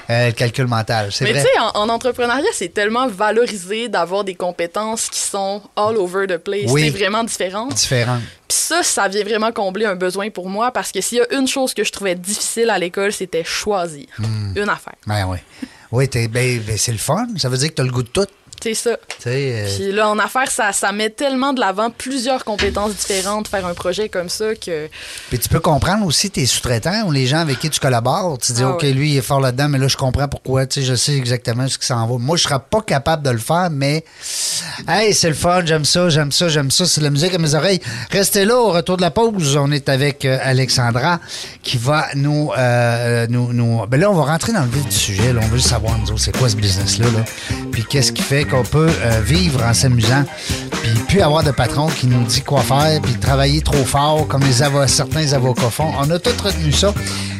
[0.08, 1.10] Euh, le calcul mental.
[1.20, 5.96] Mais tu sais, en, en entrepreneuriat, c'est tellement valorisé d'avoir des compétences qui sont all
[5.96, 6.70] over the place.
[6.70, 6.82] Oui.
[6.84, 7.66] C'est vraiment différent.
[7.68, 8.18] Différent.
[8.48, 11.34] Puis ça, ça vient vraiment combler un besoin pour moi parce que s'il y a
[11.38, 14.52] une chose que je trouvais difficile à l'école, c'était choisir Hmm.
[14.56, 14.94] une affaire.
[15.06, 15.38] Ben oui.
[15.92, 16.28] Oui, ben,
[16.60, 17.26] ben, c'est le fun.
[17.36, 18.26] Ça veut dire que tu as le goût de tout.
[18.62, 18.96] C'est ça.
[19.26, 23.64] Euh, Puis là, en affaires, ça, ça met tellement de l'avant plusieurs compétences différentes, faire
[23.66, 24.88] un projet comme ça que.
[25.28, 28.38] Puis tu peux comprendre aussi tes sous-traitants ou les gens avec qui tu collabores.
[28.38, 28.92] Tu te dis, Ah OK, ouais.
[28.92, 30.66] lui, il est fort là-dedans, mais là, je comprends pourquoi.
[30.66, 32.18] Tu sais, je sais exactement ce qui s'en va.
[32.18, 34.04] Moi, je serais pas capable de le faire, mais,
[34.88, 36.86] hey, c'est le fun, j'aime ça, j'aime ça, j'aime ça.
[36.86, 37.80] C'est de la musique à mes oreilles.
[38.10, 39.56] Restez là, au retour de la pause.
[39.56, 41.20] On est avec euh, Alexandra
[41.62, 43.86] qui va nous, euh, nous, nous.
[43.86, 45.32] Ben là, on va rentrer dans le vif du sujet.
[45.32, 45.40] là.
[45.42, 47.24] On veut juste savoir, nous autres, c'est quoi ce business-là, là.
[47.76, 50.24] Puis qu'est-ce qui fait qu'on peut euh, vivre en s'amusant,
[50.70, 54.40] puis plus avoir de patron qui nous dit quoi faire, puis travailler trop fort comme
[54.44, 55.92] les certains avocats font.
[56.00, 56.94] On a tout retenu ça.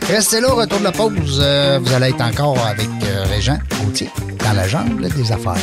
[0.07, 1.41] Restez là, retour de la pause.
[1.43, 4.11] Euh, vous allez être encore avec euh, Régent Gauthier
[4.45, 5.57] dans la jungle des affaires.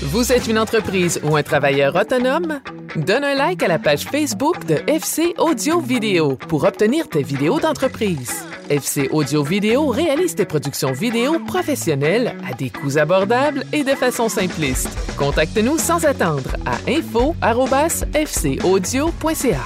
[0.00, 2.60] Vous êtes une entreprise ou un travailleur autonome?
[2.94, 7.58] Donne un like à la page Facebook de FC Audio Vidéo pour obtenir tes vidéos
[7.58, 8.44] d'entreprise.
[8.70, 14.28] FC Audio Vidéo réalise tes productions vidéo professionnelles à des coûts abordables et de façon
[14.28, 14.88] simpliste.
[15.16, 19.60] Contacte-nous sans attendre à info@fcaudio.ca.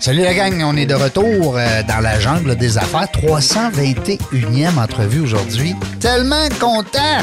[0.00, 3.06] Salut la gang, on est de retour euh, dans la jungle des affaires.
[3.06, 5.74] 321e entrevue aujourd'hui.
[5.98, 7.22] Tellement content!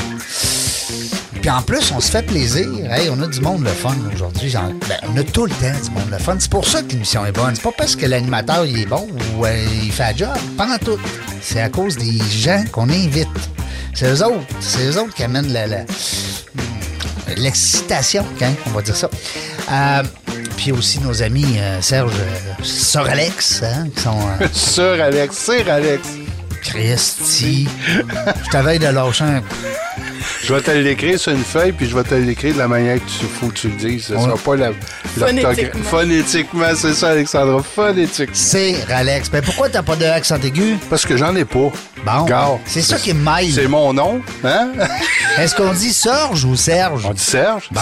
[1.42, 2.68] Puis en plus, on se fait plaisir.
[2.92, 4.54] Hey, on a du monde le fun aujourd'hui.
[4.88, 6.36] Ben, on a tout le temps du monde le fun.
[6.40, 7.56] C'est pour ça que l'émission est bonne.
[7.56, 10.38] C'est pas parce que l'animateur il est bon ou euh, il fait la job.
[10.60, 11.00] En tout.
[11.42, 13.28] C'est à cause des gens qu'on invite.
[13.96, 14.46] C'est eux autres.
[14.60, 15.80] C'est eux autres qui amènent la- la,
[17.38, 19.10] l'excitation, hein, on va dire ça.
[19.72, 20.04] Euh,
[20.58, 24.20] puis aussi nos amis euh, Serge euh, Sir Alex, hein, qui sont
[24.54, 26.08] Sir Alex, Sir Alex.
[26.62, 27.68] Christy.
[28.46, 29.42] Je t'avais de lâcher un...
[30.44, 32.96] Je vais te l'écrire sur une feuille, puis je vais te l'écrire de la manière
[32.96, 34.06] que tu faut que tu le dises.
[34.08, 34.22] Ce Ouais.
[34.22, 34.68] sera pas la,
[35.18, 35.56] l'orthographe.
[35.56, 35.84] Phonétiquement.
[35.84, 37.62] Phonétiquement, c'est ça, Alexandra.
[37.64, 38.34] Phonétiquement.
[38.36, 39.30] Sir Alex.
[39.30, 40.78] Ben pourquoi t'as pas de accent aigu?
[40.90, 41.72] Parce que j'en ai pas.
[42.04, 42.58] Bon, Gare.
[42.66, 43.52] c'est ça qui me mêle.
[43.54, 44.70] C'est mon nom, hein?
[45.38, 47.06] Est-ce qu'on dit Serge ou Serge?
[47.06, 47.70] On dit Serge?
[47.72, 47.80] Bon.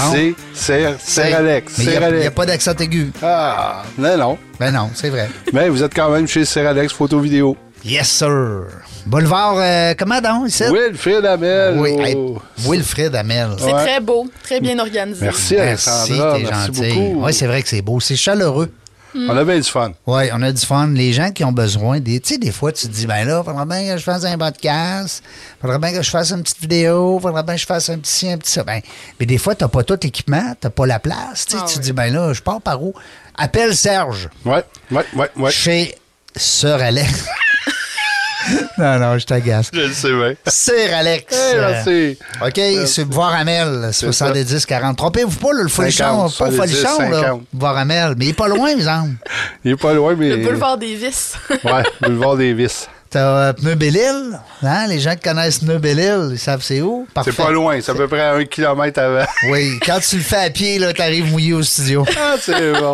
[0.53, 1.73] C'est Sir Alex.
[1.77, 3.11] Mais il n'y a, pas d'accent aigu.
[3.23, 4.37] Ah, non, non.
[4.59, 5.29] Ben non, c'est vrai.
[5.53, 7.55] Mais vous êtes quand même chez Sir Alex Photo Vidéo.
[7.85, 8.65] Yes, sir.
[9.05, 10.63] Boulevard, euh, comment donc, ici?
[10.71, 11.77] Wilfrid Amel.
[11.79, 12.01] Oui, oh.
[12.03, 12.17] hey,
[12.67, 13.51] Wilfred Amel.
[13.57, 13.85] C'est Ouais.
[13.85, 15.23] très beau, très bien organisé.
[15.25, 16.37] Merci, Merci, Alexandra.
[16.37, 16.93] t'es gentil.
[16.93, 17.25] beaucoup.
[17.25, 17.99] Oui, c'est vrai que c'est beau.
[17.99, 18.71] C'est chaleureux.
[19.15, 19.91] On avait du fun.
[20.05, 20.87] Oui, on a du fun.
[20.89, 22.19] Les gens qui ont besoin des.
[22.19, 24.37] Tu sais, des fois, tu te dis, ben là, faudrait bien que je fasse un
[24.37, 25.23] podcast,
[25.59, 28.11] faudrait bien que je fasse une petite vidéo, faudrait bien que je fasse un petit
[28.11, 28.63] ci, un petit ça.
[28.63, 28.81] Ben,
[29.19, 31.45] mais des fois, t'as pas tout l'équipement, t'as pas la place.
[31.47, 31.85] Tu sais, Ah tu te oui.
[31.85, 32.93] dis, ben là, je pars par où?
[33.35, 35.51] Appelle Serge Ouais, ouais, ouais, ouais.
[35.51, 35.95] chez
[36.35, 37.25] Sœur Alex.
[38.77, 39.69] non, non, je t'agace.
[39.73, 40.33] Je le sais bien.
[40.47, 41.35] Sir Alex.
[41.35, 42.17] Hey, Euh, merci.
[42.45, 44.95] OK, c'est voir Amel, 70-40.
[44.95, 47.21] Trompez-vous pas, là, le folichon, 50, pas folichon, là.
[47.21, 47.41] 50.
[47.53, 48.13] Voir Amel.
[48.17, 49.12] Mais il est pas loin, exemple.
[49.65, 50.29] Il est pas loin, mais.
[50.29, 51.33] Le boulevard des vis.
[51.63, 52.88] Ouais, boulevard des vis.
[53.09, 54.85] T'as euh, Pneu Belle-Île, hein?
[54.88, 57.07] Les gens qui connaissent Pneu Belle-Île, ils savent c'est où?
[57.13, 57.31] Parfait.
[57.35, 59.25] C'est pas loin, c'est à peu près à un kilomètre avant.
[59.49, 62.05] Oui, quand tu le fais à pied, là, t'arrives mouillé au studio.
[62.19, 62.93] Ah, c'est bon.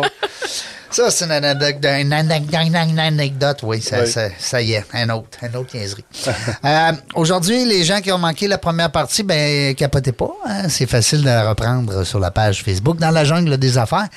[0.90, 4.06] Ça, c'est une anecdote, une anecdote, une anecdote, oui, ça, Oui.
[4.10, 6.04] ça, ça y est, un autre, un autre niaiserie.
[6.64, 10.86] Euh, Aujourd'hui, les gens qui ont manqué la première partie, ben, capotez pas, hein, c'est
[10.88, 12.98] facile de la reprendre sur la page Facebook.
[12.98, 14.08] Dans la jungle des affaires,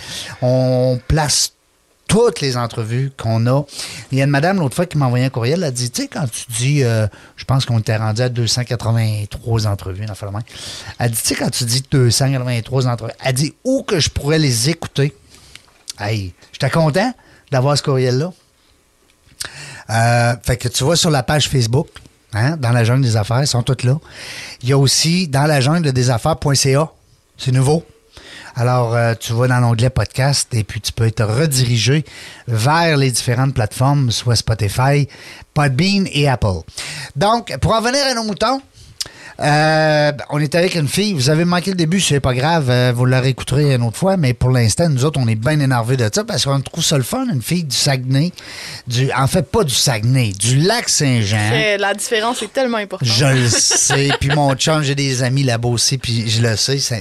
[0.41, 1.51] on place
[2.07, 3.63] toutes les entrevues qu'on a.
[4.11, 5.91] Il y a une madame l'autre fois qui m'a envoyé un courriel, elle a dit,
[5.91, 10.25] tu sais, quand tu dis, euh, je pense qu'on était rendu à 283 entrevues, de
[10.25, 10.41] même.
[10.97, 14.39] Elle dit, tu sais, quand tu dis 283 entrevues, elle dit, où que je pourrais
[14.39, 15.15] les écouter?
[15.99, 17.13] Hey, j'étais content
[17.51, 18.31] d'avoir ce courriel-là.
[19.89, 21.87] Euh, fait que tu vois sur la page Facebook,
[22.33, 23.97] hein, dans la jungle des affaires, ils sont toutes là.
[24.61, 26.91] Il y a aussi dans la jungle des affaires.ca.
[27.37, 27.83] C'est nouveau.
[28.55, 32.03] Alors, euh, tu vas dans l'onglet podcast et puis tu peux être redirigé
[32.47, 35.07] vers les différentes plateformes, soit Spotify,
[35.53, 36.61] Podbean et Apple.
[37.15, 38.61] Donc, pour en venir à nos moutons,
[39.41, 41.13] Euh, ben, on est avec une fille.
[41.13, 42.69] Vous avez manqué le début, c'est pas grave.
[42.69, 44.17] euh, vous la réécouterez une autre fois.
[44.17, 46.97] Mais pour l'instant, nous autres, on est bien énervés de ça parce qu'on trouve ça
[46.97, 47.25] le fun.
[47.31, 48.31] Une fille du Saguenay.
[48.87, 51.37] Du, en fait, pas du Saguenay, du lac Saint-Jean.
[51.79, 53.07] La différence est tellement importante.
[53.07, 54.09] Je le sais.
[54.19, 56.77] Puis mon chum, j'ai des amis là-bas aussi, puis je le sais.
[56.79, 56.95] ça-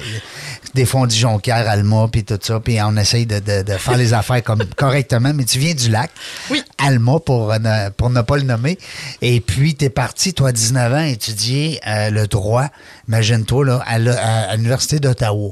[0.74, 2.60] des dit Jonquière, Alma, puis tout ça.
[2.60, 5.32] Puis on essaye de, de- de faire les affaires comme correctement.
[5.34, 6.10] Mais tu viens du lac.
[6.50, 6.62] Oui.
[6.78, 8.78] Alma, pour ne, pour ne pas le nommer.
[9.22, 12.66] Et puis, tu es parti, toi, à 19 ans, étudier euh, le droit,
[13.08, 15.50] imagine-toi, là, à, l'Université d'Ottawa.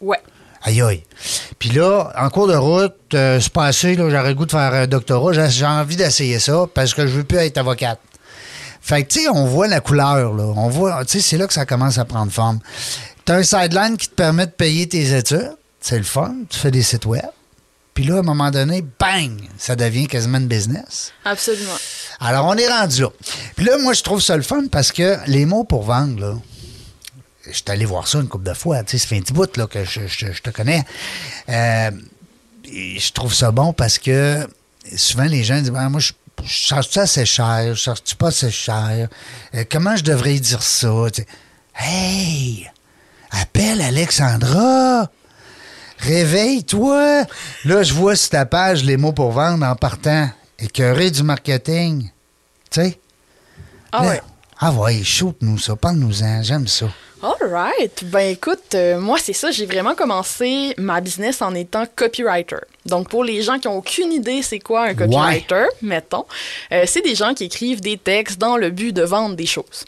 [0.00, 0.18] Ouais.
[0.64, 1.02] Aïe aïe.
[1.58, 4.72] Puis là, en cours de route, euh, c'est passé, là, j'aurais le goût de faire
[4.72, 5.32] un doctorat.
[5.32, 7.98] J'ai, j'ai envie d'essayer ça parce que je veux plus être avocate.
[8.80, 10.44] Fait que, tu sais, on voit la couleur, là.
[10.56, 12.58] On voit, tu sais, c'est là que ça commence à prendre forme.
[13.24, 15.56] T'as un sideline qui te permet de payer tes études.
[15.80, 16.34] C'est le fun.
[16.50, 17.24] Tu fais des sites web.
[17.94, 21.12] Puis là, à un moment donné, bang, ça devient quasiment une business.
[21.24, 21.76] Absolument.
[22.20, 23.08] Alors, on est rendu là.
[23.54, 26.34] Puis là, moi, je trouve ça le fun parce que les mots pour vendre, là,
[27.46, 28.82] je suis allé voir ça une couple de fois.
[28.84, 30.82] Tu sais, ça fait un petit bout là, que je, je- je te connais.
[31.48, 31.90] Euh,
[32.64, 34.48] je trouve ça bon parce que
[34.96, 36.12] souvent, les gens disent Ah, Moi, je,
[36.44, 37.74] je cherche-tu assez cher?
[37.74, 39.08] Je cherche-tu pas assez cher?
[39.54, 41.26] Euh, Comment je devrais dire ça Tu sais,
[41.76, 42.70] Hey
[43.32, 45.10] Appelle Alexandra
[45.98, 47.24] Réveille-toi!
[47.64, 50.28] Là, je vois sur ta page les mots pour vendre en partant.
[50.58, 52.10] Écœuré du marketing.
[52.70, 53.00] Tu sais?
[53.92, 54.22] Ah Là, ouais.
[54.58, 56.86] Ah ouais, shoot-nous ça, parle-nous-en, j'aime ça.
[57.22, 58.04] All right.
[58.04, 62.56] Ben écoute, euh, moi c'est ça, j'ai vraiment commencé ma business en étant copywriter.
[62.86, 66.24] Donc pour les gens qui ont aucune idée c'est quoi un copywriter, mettons,
[66.72, 69.84] euh, c'est des gens qui écrivent des textes dans le but de vendre des choses.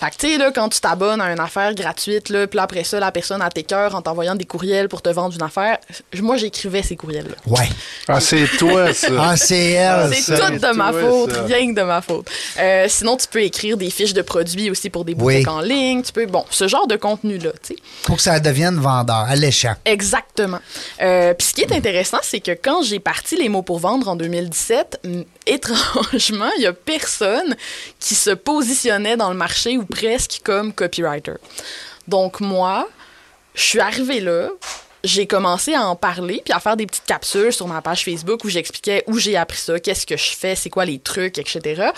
[0.00, 2.84] Fait que tu sais là quand tu t'abonnes à une affaire gratuite là, puis après
[2.84, 5.78] ça la personne a tes cœurs en t'envoyant des courriels pour te vendre une affaire,
[6.22, 7.34] moi j'écrivais ces courriels là.
[7.46, 7.68] Ouais.
[8.08, 9.08] Ah, c'est toi, ça.
[9.18, 10.14] Ah, c'est elle.
[10.14, 11.42] C'est tout de ma toi, faute, ça.
[11.42, 12.28] rien que de ma faute.
[12.58, 15.34] Euh, sinon, tu peux écrire des fiches de produits aussi pour des Oui.
[15.34, 16.02] boutiques en ligne.
[16.02, 17.76] Tu peux, bon, ce genre de contenu-là, tu sais.
[18.04, 19.74] Pour que ça devienne vendeur, alléchant.
[19.84, 20.60] Exactement.
[21.02, 24.08] Euh, Puis ce qui est intéressant, c'est que quand j'ai parti les mots pour vendre
[24.08, 27.56] en 2017, hum, étrangement, il y a personne
[27.98, 31.34] qui se positionnait dans le marché ou presque comme copywriter.
[32.06, 32.88] Donc moi,
[33.54, 34.50] je suis arrivée là,
[35.04, 38.44] j'ai commencé à en parler puis à faire des petites capsules sur ma page Facebook
[38.44, 41.90] où j'expliquais où j'ai appris ça, qu'est-ce que je fais, c'est quoi les trucs, etc.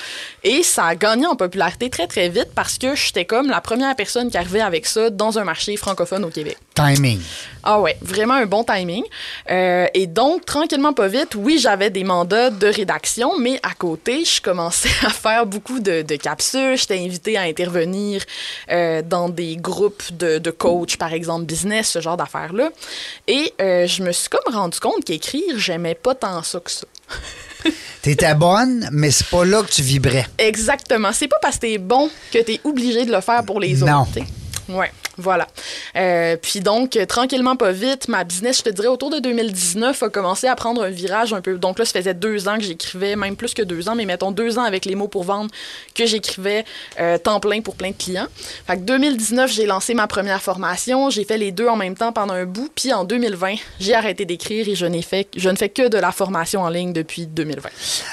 [0.45, 3.95] Et ça a gagné en popularité très très vite parce que j'étais comme la première
[3.97, 6.59] personne qui arrivait avec ça dans un marché francophone au Québec.
[6.75, 7.21] Timing.
[7.63, 9.03] Ah ouais, vraiment un bon timing.
[9.51, 14.25] Euh, et donc, tranquillement, pas vite, oui, j'avais des mandats de rédaction, mais à côté,
[14.25, 16.77] je commençais à faire beaucoup de, de capsules.
[16.79, 18.23] J'étais invitée à intervenir
[18.71, 22.71] euh, dans des groupes de, de coach, par exemple, business, ce genre d'affaires-là.
[23.29, 26.87] Et euh, je me suis comme rendu compte qu'écrire, j'aimais pas tant ça que ça.
[28.01, 30.27] T'étais bonne, mais c'est pas là que tu vibrais.
[30.39, 31.11] Exactement.
[31.13, 34.03] C'est pas parce que t'es bon que t'es obligé de le faire pour les Non.
[34.03, 34.13] autres.
[34.13, 34.25] t'sais.
[34.71, 35.47] Ouais, voilà.
[35.97, 40.03] Euh, puis donc, euh, tranquillement, pas vite, ma business, je te dirais, autour de 2019,
[40.03, 41.59] a commencé à prendre un virage un peu.
[41.59, 44.31] Donc là, ça faisait deux ans que j'écrivais, même plus que deux ans, mais mettons
[44.31, 45.51] deux ans avec les mots pour vendre
[45.95, 46.65] que j'écrivais
[47.01, 48.29] euh, temps plein pour plein de clients.
[48.67, 51.11] Fait que 2019, j'ai lancé ma première formation.
[51.11, 52.71] J'ai fait les deux en même temps pendant un bout.
[52.75, 55.99] Puis en 2020, j'ai arrêté d'écrire et je, n'ai fait, je ne fais que de
[55.99, 57.69] la formation en ligne depuis 2020.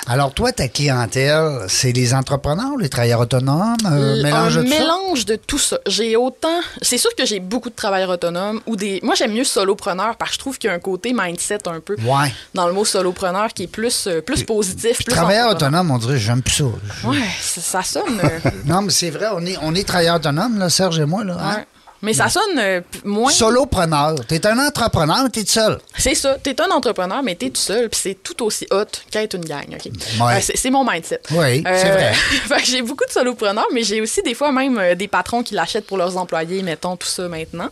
[0.07, 4.71] Alors, toi, ta clientèle, c'est les entrepreneurs, les travailleurs autonomes, euh, mélange un de tout
[4.71, 4.79] ça?
[4.79, 5.79] mélange de tout ça.
[5.87, 6.46] J'ai autant.
[6.81, 8.99] C'est sûr que j'ai beaucoup de travailleurs autonomes ou des.
[9.03, 11.79] Moi, j'aime mieux solopreneur parce que je trouve qu'il y a un côté mindset un
[11.79, 12.33] peu Ouais.
[12.53, 14.97] dans le mot solopreneur qui est plus, euh, plus positif.
[14.97, 16.63] Puis plus travailleur autonome, on dirait, j'aime plus ça.
[17.05, 18.19] Ouais, ça, ça sonne.
[18.23, 21.23] euh, Non, mais c'est vrai, on est, on est travailleurs autonomes, là, Serge et moi.
[21.23, 21.63] Là, hein?
[22.01, 23.31] Mais ça sonne euh, p- moins.
[23.31, 24.15] Solopreneur.
[24.27, 25.79] T'es un entrepreneur, mais t'es tout seul.
[25.97, 26.35] C'est ça.
[26.41, 29.65] T'es un entrepreneur, mais t'es tout seul, puis c'est tout aussi hot qu'être une gang.
[29.73, 29.85] OK?
[29.85, 30.35] Ouais.
[30.35, 31.21] Euh, c'est c'est mon mindset.
[31.31, 32.13] Oui, c'est vrai.
[32.47, 35.41] fait que j'ai beaucoup de solopreneurs, mais j'ai aussi des fois même euh, des patrons
[35.41, 37.69] qui l'achètent pour leurs employés, mettons tout ça maintenant.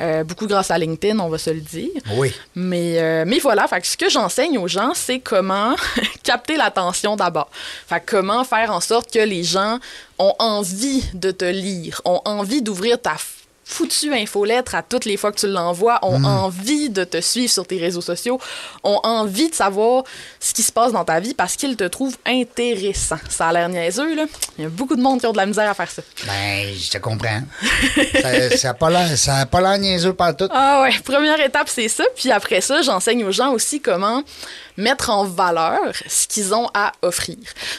[0.00, 1.90] Euh, beaucoup grâce à LinkedIn, on va se le dire.
[2.16, 2.32] Oui.
[2.56, 5.76] Mais, euh, mais voilà, fait que ce que j'enseigne aux gens, c'est comment
[6.24, 7.50] capter l'attention d'abord.
[7.86, 9.78] Fait que comment faire en sorte que les gens
[10.18, 13.14] ont envie de te lire, ont envie d'ouvrir ta
[13.72, 17.66] foutue infolettre à toutes les fois que tu l'envoies, ont envie de te suivre sur
[17.66, 18.38] tes réseaux sociaux,
[18.84, 20.04] ont envie de savoir
[20.40, 23.16] ce qui se passe dans ta vie parce qu'ils te trouvent intéressant.
[23.30, 24.24] Ça a l'air niaiseux, là.
[24.58, 26.02] Il y a beaucoup de monde qui ont de la misère à faire ça.
[26.26, 27.40] Ben, je te comprends.
[28.20, 30.48] ça ça a pas l'air- ça a pas l'air niaiseux par tout.
[30.50, 32.04] Ah ouais, première étape, c'est ça.
[32.16, 34.22] Puis après ça, j'enseigne aux gens aussi comment
[34.78, 37.36] mettre en valeur ce qu'ils ont à offrir.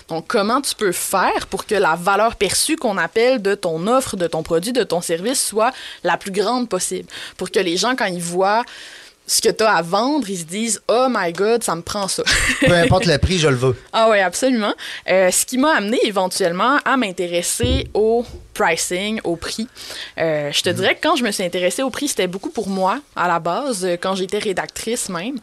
[0.10, 4.16] Donc, comment tu peux faire pour que la valeur perçue qu'on appelle de ton offre,
[4.16, 5.72] de ton produit, de ton service soit
[6.04, 7.08] la plus grande possible.
[7.38, 8.64] Pour que les gens, quand ils voient
[9.26, 12.08] ce que tu as à vendre, ils se disent Oh my God, ça me prend
[12.08, 12.24] ça.
[12.60, 13.76] Peu importe le prix, je le veux.
[13.94, 14.74] Ah oui, absolument.
[15.10, 19.68] Euh, ce qui m'a amené éventuellement à m'intéresser au pricing, au prix.
[20.18, 22.68] Euh, je te dirais que quand je me suis intéressée au prix, c'était beaucoup pour
[22.68, 25.40] moi à la base, euh, quand j'étais rédactrice même.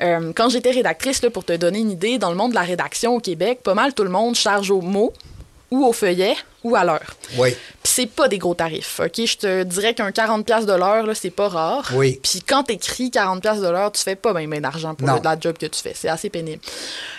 [0.00, 2.62] Euh, quand j'étais rédactrice, là, pour te donner une idée, dans le monde de la
[2.62, 5.12] rédaction au Québec, pas mal tout le monde charge au mot
[5.70, 7.14] ou au feuillet ou à l'heure.
[7.36, 7.54] Oui.
[7.96, 9.24] C'est pas des gros tarifs, OK?
[9.24, 11.90] Je te dirais qu'un 40$ piastres de l'heure, là, c'est pas rare.
[11.94, 12.20] Oui.
[12.22, 15.14] Puis quand t'écris 40$ piastres de l'heure, tu fais pas bien ben d'argent pour le-
[15.24, 15.92] la job que tu fais.
[15.94, 16.60] C'est assez pénible.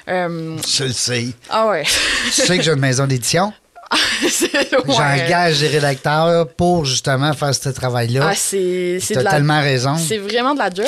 [0.07, 1.29] Euh, Je le sais.
[1.49, 1.83] ah ouais.
[2.25, 3.51] Tu sais que j'ai une maison d'édition?
[4.87, 8.29] J'engage des rédacteurs pour justement faire ce travail-là.
[8.31, 9.95] Ah, c'est de la- tellement raison.
[9.97, 10.85] C'est vraiment de la job.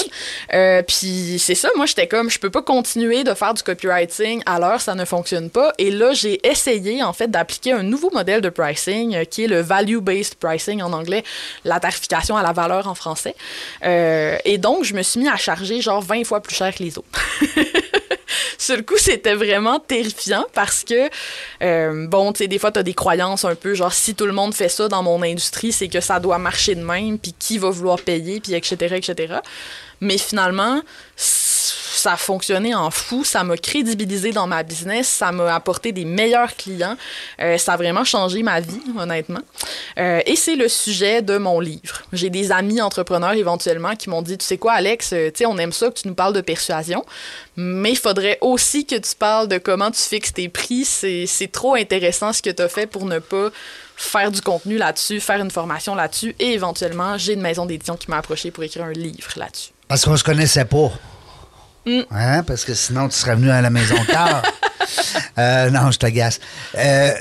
[0.53, 4.41] Euh, puis c'est ça, moi j'étais comme, je peux pas continuer de faire du copywriting
[4.45, 5.73] à l'heure, ça ne fonctionne pas.
[5.77, 9.47] Et là, j'ai essayé en fait d'appliquer un nouveau modèle de pricing euh, qui est
[9.47, 11.23] le value-based pricing en anglais,
[11.63, 13.35] la tarification à la valeur en français.
[13.85, 16.83] Euh, et donc, je me suis mis à charger genre 20 fois plus cher que
[16.83, 17.07] les autres.
[18.69, 21.09] Sur le coup, c'était vraiment terrifiant parce que,
[21.63, 24.31] euh, bon, tu sais, des fois, tu des croyances un peu genre, si tout le
[24.31, 27.57] monde fait ça dans mon industrie, c'est que ça doit marcher de même, puis qui
[27.57, 29.37] va vouloir payer, puis etc., etc.
[30.01, 30.83] Mais finalement,
[31.99, 36.05] ça a fonctionné en fou, ça m'a crédibilisé dans ma business, ça m'a apporté des
[36.05, 36.95] meilleurs clients,
[37.41, 39.41] Euh, ça a vraiment changé ma vie, honnêtement.
[39.97, 42.01] Euh, et c'est le sujet de mon livre.
[42.13, 45.57] J'ai des amis entrepreneurs éventuellement qui m'ont dit, tu sais quoi, Alex, euh, tu on
[45.57, 47.05] aime ça que tu nous parles de persuasion,
[47.55, 50.85] mais il faudrait aussi que tu parles de comment tu fixes tes prix.
[50.85, 53.49] C'est trop intéressant ce que tu as fait pour ne pas
[53.95, 56.35] faire du contenu là-dessus, faire une formation là-dessus.
[56.39, 59.71] Et éventuellement, j'ai une maison d'édition qui m'a approché pour écrire un livre là-dessus.
[59.87, 60.91] Parce qu'on se connaissait pas.
[61.89, 62.05] Mm.
[62.11, 62.43] Hein?
[62.43, 64.41] Parce que sinon, tu serais venu à la maison tard.
[65.37, 66.39] Euh, non, je t'agace.
[66.75, 67.11] Euh,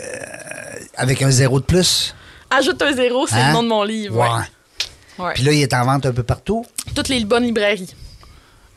[0.97, 2.15] avec un zéro de plus?
[2.51, 3.49] Ajoute un zéro, c'est Hein?
[3.49, 4.17] le nom de mon livre.
[4.17, 4.27] ouais.
[4.29, 5.25] Ouais.
[5.27, 5.33] Ouais.
[5.35, 6.65] Puis là, il est en vente un peu partout.
[6.95, 7.95] Toutes les bonnes librairies.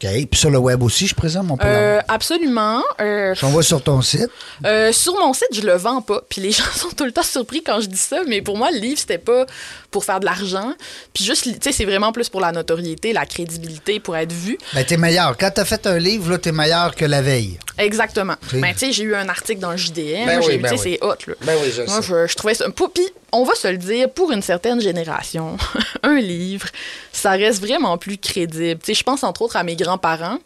[0.03, 0.27] OK.
[0.29, 2.81] Puis sur le web aussi, je présume, on peut Euh, absolument.
[2.99, 4.29] Euh, va sur ton site,
[4.65, 6.21] Euh, sur mon site, je le vends pas.
[6.29, 8.21] Puis les gens sont tout le temps surpris quand je dis ça.
[8.27, 9.45] Mais pour moi, le livre, c'était pas
[9.91, 10.73] pour faire de l'argent.
[11.13, 14.57] Puis juste, tu sais, c'est vraiment plus pour la notoriété, la crédibilité, pour être vu.
[14.73, 15.35] ben, t'es meilleur.
[15.37, 17.59] Quand t'as fait un livre, là, t'es meilleur que la veille.
[17.77, 18.35] Exactement.
[18.53, 20.25] Ben, tu sais, j'ai eu un article dans le JDM.
[20.25, 20.97] Ben oui, ben tu sais, oui.
[21.01, 21.33] c'est hot, là.
[21.41, 22.07] Ben oui, je Moi, sais.
[22.07, 22.69] je, je trouvais ça.
[22.69, 25.57] pour- Puis, on va se le dire, pour une certaine génération,
[26.03, 26.67] un livre,
[27.11, 28.81] ça reste vraiment plus crédible.
[28.87, 30.37] Je pense entre autres à mes grands-parents.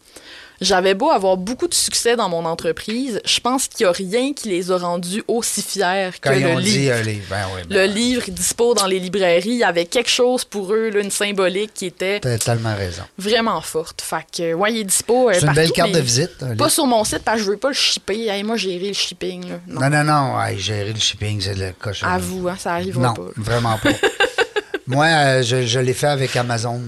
[0.61, 4.33] J'avais beau avoir beaucoup de succès dans mon entreprise, je pense qu'il n'y a rien
[4.33, 6.95] qui les a rendus aussi fiers que Quand ils le ont dit livre.
[6.95, 7.25] un livre.
[7.29, 7.93] Ben oui, ben Le oui.
[7.99, 11.73] livre dispo dans les librairies, il y avait quelque chose pour eux, là, une symbolique
[11.73, 13.03] qui était T'as tellement raison.
[13.17, 14.01] vraiment forte.
[14.01, 15.29] Fait que, ouais, il est dispo.
[15.29, 16.31] euh, C'est une partout, belle carte de visite.
[16.41, 16.69] un Pas livre.
[16.69, 18.27] sur mon site parce que je veux pas le shipper.
[18.27, 19.49] Hey, moi, gérer le shipping.
[19.49, 19.55] Là.
[19.67, 19.81] Non.
[19.81, 20.57] Non, non, non.
[20.57, 22.05] Gérer le shipping, c'est le cochon.
[22.07, 23.31] À vous, hein, ça arrivera Non, pas.
[23.35, 23.89] vraiment pas.
[24.87, 26.79] Moi, euh, je, je l'ai fait avec Amazon.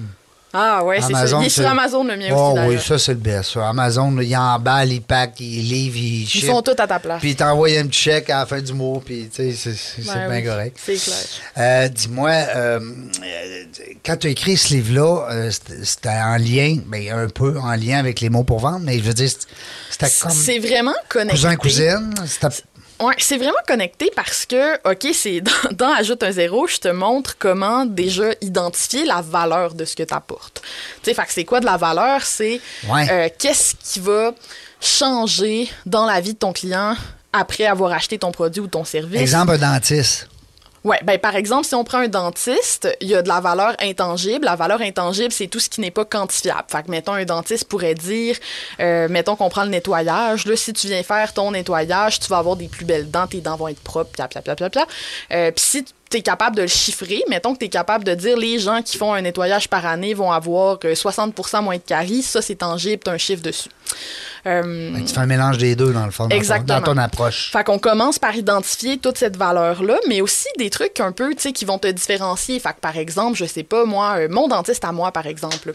[0.59, 1.37] Ah ouais, c'est ça.
[1.39, 2.67] Il est sur Amazon le mien Oh aussi.
[2.67, 3.51] oui, ça, c'est le best.
[3.51, 3.69] ça.
[3.69, 6.45] Amazon, il emballe, il pack, il livre, il Ils ship.
[6.45, 7.19] sont tous à ta place.
[7.19, 10.03] Puis il t'envoie un petit chèque à la fin du mois, puis tu sais, c'est
[10.05, 10.77] Ben bien oui, correct.
[10.83, 11.15] C'est clair.
[11.59, 13.63] Euh, Dis-moi, euh, euh,
[14.03, 15.51] quand tu as écrit ce livre-là, euh,
[15.83, 19.03] c'était en lien, ben, un peu en lien avec les mots pour vendre, mais je
[19.03, 19.45] veux dire, c'était-
[19.91, 21.35] c'était comme C'est vraiment connecté.
[21.35, 22.13] cousin-cousine.
[22.25, 22.47] c'était-
[22.99, 26.87] Ouais, c'est vraiment connecté parce que, OK, c'est dans, dans Ajoute un zéro, je te
[26.87, 30.61] montre comment déjà identifier la valeur de ce que tu apportes.
[31.03, 32.21] Tu sais, c'est quoi de la valeur?
[32.23, 33.07] C'est Ouais.
[33.11, 34.31] euh, qu'est-ce qui va
[34.81, 36.95] changer dans la vie de ton client
[37.33, 39.19] après avoir acheté ton produit ou ton service?
[39.21, 40.27] Exemple, un dentiste.
[40.87, 43.75] Ouais, ben par exemple, si on prend un dentiste, il y a de la valeur
[43.81, 44.45] intangible.
[44.45, 46.63] La valeur intangible, c'est tout ce qui n'est pas quantifiable.
[46.69, 48.37] Fait que, mettons, un dentiste pourrait dire,
[48.79, 50.45] euh, mettons qu'on prend le nettoyage.
[50.45, 53.41] Là, si tu viens faire ton nettoyage, tu vas avoir des plus belles dents, tes
[53.41, 54.87] dents vont être propres, pia, pia, pia, pia, pia.
[55.33, 58.13] Euh, Puis si tu es capable de le chiffrer, mettons que tu es capable de
[58.15, 61.81] dire les gens qui font un nettoyage par année vont avoir euh, 60% moins de
[61.81, 63.69] caries, ça c'est tangible, tu as un chiffre dessus.
[64.45, 66.79] Euh, tu fais un mélange des deux, dans le fond, dans ton- Exactement.
[66.79, 67.51] dans ton approche.
[67.51, 71.41] fait qu'on commence par identifier toute cette valeur-là, mais aussi des trucs un peu, tu
[71.41, 72.59] sais, qui vont te différencier.
[72.59, 75.73] Fait que, par exemple, je sais pas, moi, euh, mon dentiste à moi, par exemple,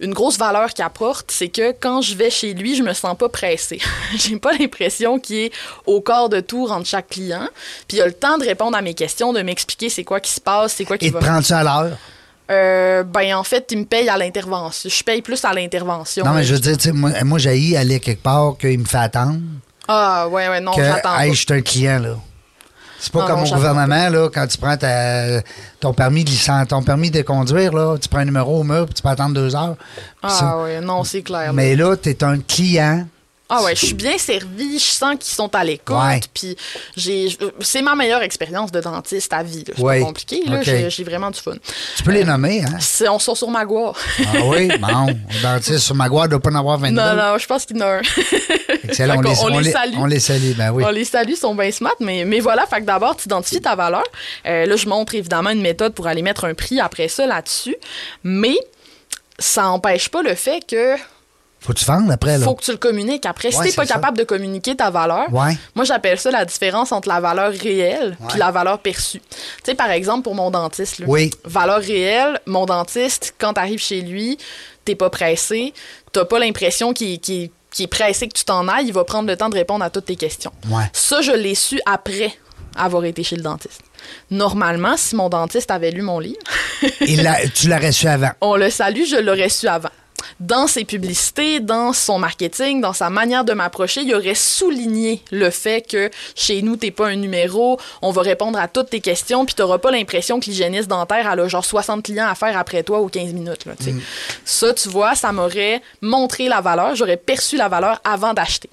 [0.00, 3.16] une grosse valeur qu'il apporte, c'est que quand je vais chez lui, je me sens
[3.16, 3.78] pas pressée.
[4.16, 5.52] J'ai pas l'impression qu'il est
[5.86, 7.48] au quart de tour entre chaque client,
[7.88, 10.32] puis il a le temps de répondre à mes questions, de m'expliquer c'est quoi qui
[10.32, 11.20] se passe, c'est quoi qui Et te va...
[11.20, 11.96] prends-tu à l'heure?
[12.50, 14.90] Euh, ben, en fait, il me paye à l'intervention.
[14.90, 16.24] Je paye plus à l'intervention.
[16.24, 16.42] Non, mais là.
[16.46, 19.38] je veux dire, moi, moi j'ai aller quelque part qu'il me fait attendre.
[19.86, 22.16] Ah, ouais, ouais, non, j'attends hey, je suis un client, là.
[22.98, 25.40] C'est pas Non, comme non, au gouvernement, là, quand tu prends ta-
[25.80, 28.94] ton permis de ton permis de conduire, là, tu prends un numéro au mur, puis
[28.94, 29.76] tu peux attendre deux heures.
[30.22, 31.46] Ah, ouais, non, c'est clair.
[31.46, 31.52] là.
[31.54, 33.06] Mais là, tu es un client
[33.50, 36.20] Ah ouais, je suis bien servie, je sens qu'ils sont à l'écoute, Ouais.
[36.32, 36.56] puis
[36.96, 37.28] j'ai
[37.60, 39.64] c'est ma meilleure expérience de dentiste à vie.
[39.66, 39.98] C'est Ouais.
[40.00, 41.54] pas compliqué, là, j'ai vraiment du fun.
[41.96, 42.78] Tu peux les nommer, hein?
[42.80, 43.92] C'est- On sort sur Magua.
[44.20, 45.14] Ah oui, bon.
[45.42, 46.94] Dentiste sur Maguire doit pas en avoir 22.
[47.00, 48.00] Non, non, je pense qu'il y en a un.
[48.84, 49.16] Excellent.
[49.18, 49.94] On les, on les salue.
[49.98, 50.84] On les salue, ben oui.
[50.86, 53.60] On les salue, ils sont bien smart, mais, mais voilà, fait que d'abord, tu identifies
[53.60, 54.04] ta valeur.
[54.46, 57.74] Euh, là, je montre évidemment une méthode pour aller mettre un prix après ça là-dessus,
[58.22, 58.56] mais
[59.38, 60.94] ça n'empêche pas le fait que
[61.60, 62.44] Faut que tu vendes après, là.
[62.46, 63.54] faut que tu le communiques après.
[63.54, 63.94] Ouais, si t'es pas ça.
[63.94, 65.56] capable de communiquer ta valeur, Ouais.
[65.74, 69.20] moi j'appelle ça la différence entre la valeur réelle puis la valeur perçue.
[69.20, 69.26] Tu
[69.66, 71.30] sais, par exemple, pour mon dentiste, là, Oui.
[71.44, 74.38] valeur réelle, mon dentiste, quand tu arrives chez lui,
[74.86, 75.74] t'es pas pressé,
[76.12, 79.50] t'as pas l'impression qu'il est pressé que tu t'en ailles, il va prendre le temps
[79.50, 80.52] de répondre à toutes tes questions.
[80.94, 82.32] Ça, je l'ai su après
[82.74, 83.82] avoir été chez le dentiste.
[84.30, 86.38] Normalement, si mon dentiste avait lu mon livre,
[87.02, 88.30] Il tu l'as reçu avant.
[88.40, 89.90] on le salue, je l'aurais su avant.
[90.38, 95.50] Dans ses publicités, dans son marketing, dans sa manière de m'approcher, il aurait souligné le
[95.50, 99.44] fait que chez nous, t'es pas un numéro, on va répondre à toutes tes questions,
[99.44, 103.00] puis t'auras pas l'impression que l'hygiéniste dentaire a genre 60 clients à faire après toi
[103.00, 103.64] aux 15 minutes.
[103.66, 103.94] Là, sais.
[104.44, 108.70] Ça, tu vois, ça m'aurait montré la valeur, j'aurais perçu la valeur avant d'acheter.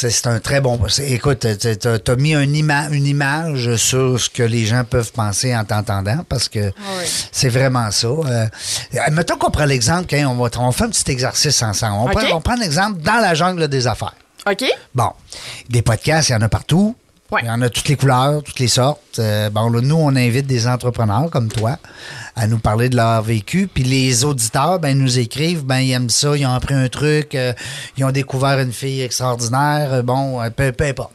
[0.00, 0.78] C'est un très bon.
[1.06, 5.56] Écoute, tu as mis un ima- une image sur ce que les gens peuvent penser
[5.56, 6.72] en t'entendant parce que
[7.32, 8.06] c'est vraiment ça.
[8.06, 8.46] Euh,
[9.10, 11.94] mettons qu'on prend l'exemple, quand on va, on fait un petit exercice ensemble.
[12.00, 14.14] On, prend, on prend l'exemple dans la jungle des affaires.
[14.48, 14.64] OK?
[14.94, 15.10] Bon,
[15.68, 16.94] des podcasts, il y en a partout.
[17.30, 17.40] Ouais.
[17.42, 19.18] Il y en a toutes les couleurs, toutes les sortes.
[19.18, 21.76] Euh, bon, là, nous, on invite des entrepreneurs comme toi
[22.34, 23.68] à nous parler de leur vécu.
[23.72, 27.34] Puis les auditeurs, ben, nous écrivent, ben, ils aiment ça, ils ont appris un truc,
[27.34, 27.52] euh,
[27.98, 29.92] ils ont découvert une fille extraordinaire.
[29.92, 31.12] euh, bon, peu, peu importe.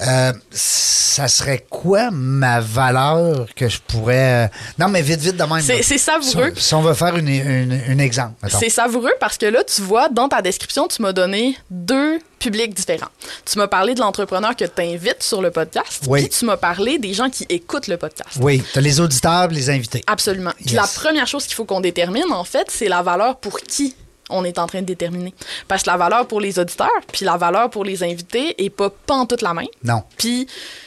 [0.00, 4.44] Euh, ça serait quoi ma valeur que je pourrais.
[4.44, 5.62] euh, Non, mais vite, vite de même.
[5.62, 6.52] C'est- savoureux.
[6.54, 8.34] Si on, si on veut faire une, une- un exemple.
[8.48, 12.74] C'est savoureux parce que là, tu vois, dans ta description, tu m'as donné deux publics
[12.74, 13.08] différents.
[13.50, 16.20] Tu m'as parlé de l'entrepreneur que tu invites sur le podcast, Oui.
[16.22, 18.36] puis tu m'as parlé des gens qui écoutent le podcast.
[18.40, 20.02] Oui, tu as les auditeurs, les invités.
[20.06, 20.52] Absolument.
[20.56, 20.74] Puis Yes.
[20.74, 23.94] la première chose qu'il faut qu'on détermine, en fait, c'est la valeur pour qui
[24.30, 25.34] on est en train de déterminer.
[25.68, 28.90] Parce que la valeur pour les auditeurs, puis la valeur pour les invités est pas
[29.28, 29.66] toute la même.
[29.84, 30.02] Non.
[30.16, 30.46] Puis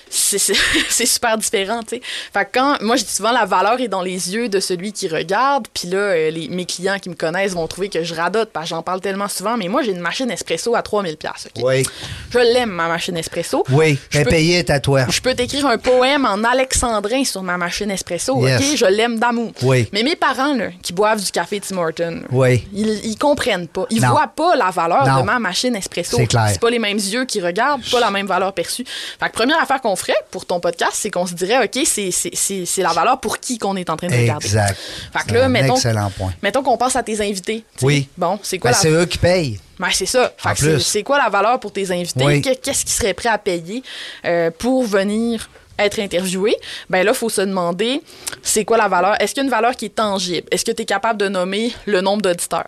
[0.90, 2.02] c'est- super différent, tu sais.
[2.34, 4.92] Fait que quand, moi, je dis souvent, la valeur est dans les yeux de celui
[4.94, 5.68] qui regarde.
[5.74, 8.66] Puis là, euh, les, mes clients qui me connaissent vont trouver que je radote parce
[8.66, 9.58] que j'en parle tellement souvent.
[9.58, 11.48] Mais moi, j'ai une machine espresso à 3000 pièces.
[11.62, 11.84] Oui.
[12.32, 13.64] Je l'aime, ma machine espresso.
[13.72, 15.06] Oui, Je payé, à toi.
[15.10, 18.60] je peux t'écrire un poème en alexandrin sur ma machine espresso, Yes.
[18.62, 18.78] OK?
[18.78, 19.52] Je l'aime d'amour.
[19.64, 19.88] Oui.
[19.94, 22.68] Mais mes parents, là, qui boivent du café Tim Hortons, Oui.
[22.74, 23.86] ils, ils comprennent pas.
[23.90, 24.10] Ils Non.
[24.10, 25.22] voient pas la valeur Non.
[25.22, 26.18] de ma machine espresso.
[26.18, 26.48] C'est clair.
[26.52, 28.86] C'est pas les mêmes yeux qui regardent, pas la même valeur perçue.
[29.20, 32.82] Fait que première affaire qu'on ferait pour ton podcast, c'est qu'on se dirait, OK, c'est-
[32.82, 34.46] la valeur pour qui qu'on est en train de regarder.
[34.46, 34.76] Exact.
[35.14, 36.34] Fait que là, un mettons, excellent point.
[36.42, 37.64] mettons qu'on pense à tes invités.
[37.82, 38.08] Oui.
[38.18, 39.60] Bon, c'est quoi Ben, la c'est eux qui payent.
[39.80, 40.32] ben, c'est ça.
[40.38, 42.24] Fait c'est- quoi la valeur pour tes invités?
[42.26, 42.42] Oui.
[42.42, 43.84] Qu'est-ce qu'ils seraient prêts à payer
[44.26, 46.56] euh, pour venir être interviewé?
[46.90, 48.02] Ben là, il faut se demander,
[48.44, 49.16] c'est quoi la valeur?
[49.22, 50.48] Est-ce qu'il y a une valeur qui est tangible?
[50.52, 52.68] Est-ce que tu es capable de nommer le nombre d'auditeurs?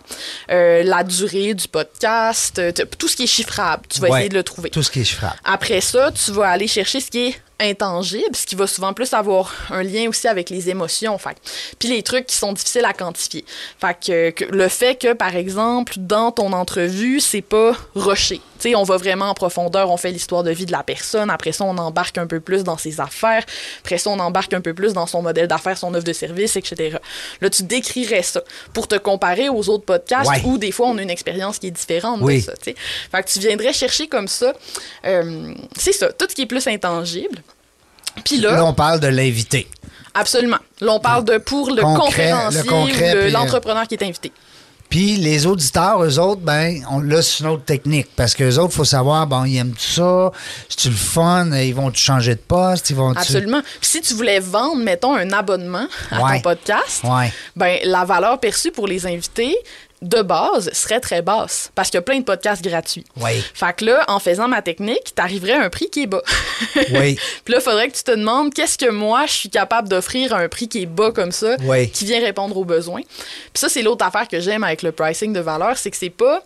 [0.51, 2.61] Euh, la durée du podcast?
[2.97, 4.17] tout ce qui est chiffrable, tu vas Ouais.
[4.19, 4.69] essayer de le trouver.
[4.69, 5.35] Tout ce qui est chiffrable.
[5.43, 9.13] Après ça, tu vas aller chercher ce qui est intangible, ce qui va souvent plus
[9.13, 11.17] avoir un lien aussi avec les émotions.
[11.17, 11.37] Fait.
[11.79, 13.45] Puis les trucs qui sont difficiles à quantifier.
[13.79, 18.41] Fait que, que le fait que, par exemple, dans ton entrevue, c'est pas rushé.
[18.59, 21.31] Tu sais, on va vraiment en profondeur, on fait l'histoire de vie de la personne.
[21.31, 23.43] Après ça, on embarque un peu plus dans ses affaires.
[23.79, 26.55] Après ça, on embarque un peu plus dans son modèle d'affaires, son offre de service,
[26.57, 26.97] etc.
[27.41, 28.41] Là, tu décrirais ça
[28.73, 30.41] pour te comparer aux autres podcasts Ouais.
[30.45, 32.37] où des fois, on a une expérience qui est différente Oui.
[32.39, 32.53] de ça.
[32.53, 32.75] tu sais.
[33.11, 34.53] Fait que tu viendrais chercher comme ça,
[35.05, 37.41] euh, c'est ça, tout ce qui est plus intangible.
[38.25, 39.67] Puis là, Là, on parle de l'invité.
[40.13, 40.57] absolument.
[40.79, 44.31] Là, on parle de pour le Concret, conférencier le le- euh, l'entrepreneur qui est invité.
[44.89, 48.07] Puis les auditeurs, eux autres, ben, on, là, c'est une autre technique.
[48.17, 50.31] Parce qu'eux autres, il faut savoir, bon, ils aiment tout ça,
[50.67, 53.61] c'est-tu le fun, ils vont-tu changer de poste, ils vont Absolument.
[53.61, 56.35] Puis si tu voulais vendre, mettons, un abonnement à Ouais.
[56.35, 57.31] ton podcast, Ouais.
[57.55, 59.55] ben, la valeur perçue pour les invités,
[60.01, 61.71] de base, serait très basse.
[61.75, 63.05] Parce qu'il y a plein de podcasts gratuits.
[63.17, 63.43] Oui.
[63.53, 66.23] Fait que là, en faisant ma technique, t'arriverais à un prix qui est bas.
[66.93, 67.17] Oui.
[67.45, 70.33] Puis là, il faudrait que tu te demandes qu'est-ce que moi, je suis capable d'offrir
[70.33, 71.89] à un prix qui est bas comme ça, Oui.
[71.91, 73.01] qui vient répondre aux besoins?
[73.01, 76.09] Puis ça, c'est l'autre affaire que j'aime avec le pricing de valeur, c'est que c'est
[76.09, 76.41] pas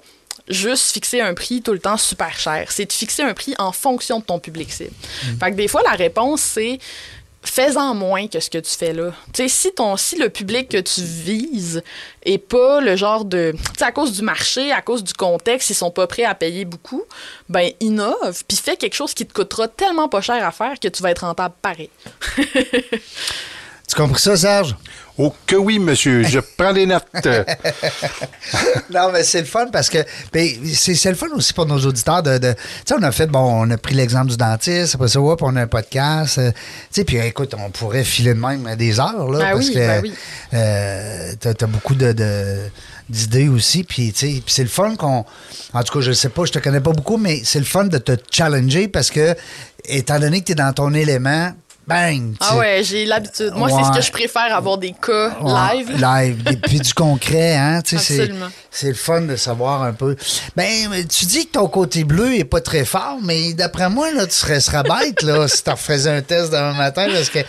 [0.47, 2.71] juste fixer un prix tout le temps super cher.
[2.71, 4.91] C'est de fixer un prix en fonction de ton public cible.
[5.39, 6.77] Fait que des fois, la réponse, c'est
[7.45, 9.11] fais-en moins que ce que tu fais là.
[9.33, 11.83] Si, si le public que tu vises
[12.23, 13.53] est pas le genre de...
[13.81, 17.03] À cause du marché, à cause du contexte, ils sont pas prêts à payer beaucoup,
[17.49, 20.87] ben innove, puis fais quelque chose qui te coûtera tellement pas cher à faire que
[20.87, 21.89] tu vas être rentable pareil.
[23.87, 24.75] Tu compris ça, Serge?
[25.17, 27.05] Oh que oui, monsieur, je prends des notes.
[28.93, 29.99] non, mais c'est le fun parce que
[30.33, 32.37] ben, c'est c'est le fun aussi pour nos auditeurs de.
[32.37, 35.21] de- tu sais, on a fait, bon, on a pris l'exemple du dentiste, après ça,
[35.21, 36.37] hop, on a un podcast.
[36.37, 36.57] euh, tu
[36.91, 39.39] sais, puis écoute, on pourrait filer de même des heures, là.
[39.39, 40.13] Ben parce oui, que ben oui.
[40.53, 42.11] euh, t'as as beaucoup de.
[42.11, 42.69] de-
[43.07, 45.23] d'idées aussi puis tu sais puis c'est le fun qu'on
[45.75, 47.83] en tout cas je sais pas je te connais pas beaucoup mais c'est le fun
[47.83, 49.35] de te challenger parce que
[49.83, 51.51] étant donné que tu es dans ton élément
[51.87, 53.51] bang Ah ouais, j'ai l'habitude.
[53.55, 55.91] Moi, c'est ce que je préfère, avoir des cas Ouais, live.
[56.01, 56.43] Live.
[56.51, 57.77] Et puis du concret, hein.
[57.79, 58.47] Absolument.
[58.71, 60.15] C'est le fun de savoir un peu.
[60.55, 64.25] Ben, tu dis que ton côté bleu est pas très fort, mais d'après moi, là,
[64.25, 67.39] tu serais, serais bête, là, si tu refaisais un test demain matin, parce que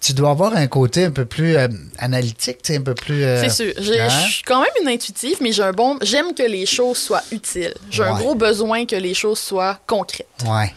[0.00, 1.68] tu dois avoir un côté un peu plus euh,
[1.98, 3.24] analytique, un peu plus.
[3.24, 3.72] euh, C'est sûr.
[3.78, 4.08] Hein?
[4.08, 5.96] Je suis quand même une intuitive, mais j'ai un bon.
[6.02, 7.74] J'aime que les choses soient utiles.
[7.90, 10.26] J'ai un gros besoin que les choses soient concrètes.
[10.46, 10.74] Ouais.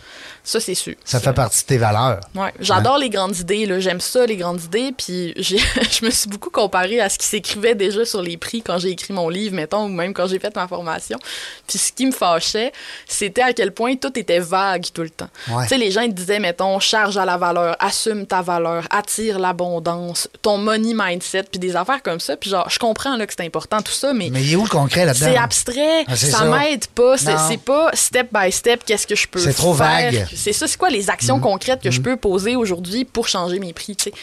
[0.50, 0.94] Ça, c'est sûr.
[1.04, 2.22] Ça fait partie de tes valeurs.
[2.34, 3.68] Ouais, j'adore les grandes idées.
[3.82, 4.94] J'aime ça, les grandes idées.
[4.98, 5.58] Puis j'ai-
[5.92, 8.92] je me suis beaucoup comparée à ce qui s'écrivait déjà sur les prix quand j'ai
[8.92, 11.20] écrit mon livre, mettons, ou même quand j'ai fait ma formation.
[11.68, 12.72] Puis ce qui me fâchait,
[13.06, 15.28] c'était à quel point tout était vague tout le temps.
[15.50, 15.64] Ouais.
[15.64, 19.40] Tu sais, les gens ils disaient, mettons, charge à la valeur, assume ta valeur, attire
[19.40, 22.38] l'abondance, ton money mindset, puis des affaires comme ça.
[22.38, 24.64] Puis genre, je comprends là, que c'est important tout ça, mais Mais il est où
[24.64, 25.26] le concret là-dedans?
[25.30, 26.46] c'est abstrait, Ah, ça, ça.
[26.46, 29.88] m'aide pas, c'est pas step by step qu'est-ce que je peux C'est trop faire.
[30.12, 30.28] vague.
[30.38, 33.74] C'est ça, c'est quoi les actions concrètes que je peux poser aujourd'hui pour changer mes
[33.74, 34.14] prix, tu sais?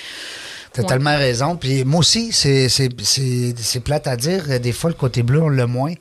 [0.72, 0.88] T'as Ouais.
[0.88, 1.54] tellement raison.
[1.56, 2.68] Puis moi aussi, c'est,
[3.84, 4.58] plate à dire.
[4.58, 5.92] Des fois, le côté bleu, on l'a moins.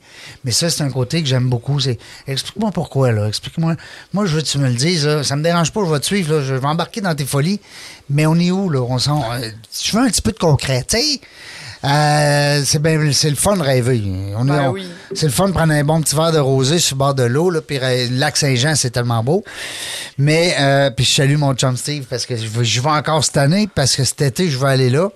[0.44, 1.78] Mais ça, c'est un côté que j'aime beaucoup.
[1.78, 1.96] C'est
[2.26, 3.28] explique-moi pourquoi, là.
[3.28, 3.76] Explique-moi.
[4.12, 5.06] Moi, je veux que tu me le dises.
[5.06, 5.22] Là.
[5.22, 6.34] Ça me dérange pas, je vais te suivre.
[6.34, 6.42] Là.
[6.42, 7.60] Je vais embarquer dans tes folies.
[8.10, 8.80] Mais on est où, là?
[8.80, 9.22] On s'en...
[9.34, 9.48] euh,
[9.80, 10.84] Je veux un petit peu de concret.
[10.88, 11.20] Tu sais,
[11.84, 14.02] euh, c'est, ben, c'est le fun de rêver.
[14.36, 14.86] On est, Ben on- oui.
[15.14, 17.22] C'est le fun de prendre un bon petit verre de rosé sur le bord de
[17.24, 17.52] l'eau.
[17.60, 19.44] Puis le lac Saint-Jean, c'est tellement beau.
[20.18, 23.22] Mais, euh, puis je salue mon chum Steve parce que je vais, je vais encore
[23.24, 25.08] cette année, parce que cet été, je vais aller là.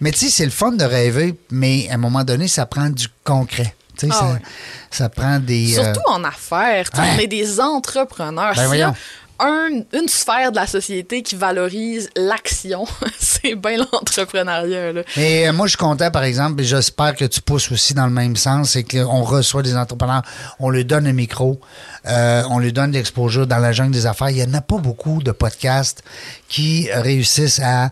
[0.00, 2.90] Mais tu sais, c'est le fun de rêver, mais à un moment donné, ça prend
[2.90, 3.74] du concret.
[3.98, 4.42] Tu sais, Ah ça, ouais.
[4.90, 5.78] ça prend des.
[5.78, 7.08] euh, Surtout en affaires, tu sais, ouais.
[7.16, 8.54] on est des entrepreneurs.
[8.54, 8.94] Ben.
[9.40, 12.84] Un- une sphère de la société qui valorise l'action,
[13.18, 14.92] c'est bien l'entrepreneuriat.
[15.16, 18.06] Mais euh, moi, je suis content, par exemple, et j'espère que tu pousses aussi dans
[18.06, 20.22] le même sens, c'est qu'on reçoit des entrepreneurs,
[20.58, 21.60] on leur donne un micro,
[22.06, 24.30] euh, on leur donne l'exposure dans la jungle des affaires.
[24.30, 26.02] Il n'y en a pas beaucoup de podcasts
[26.48, 27.90] qui réussissent à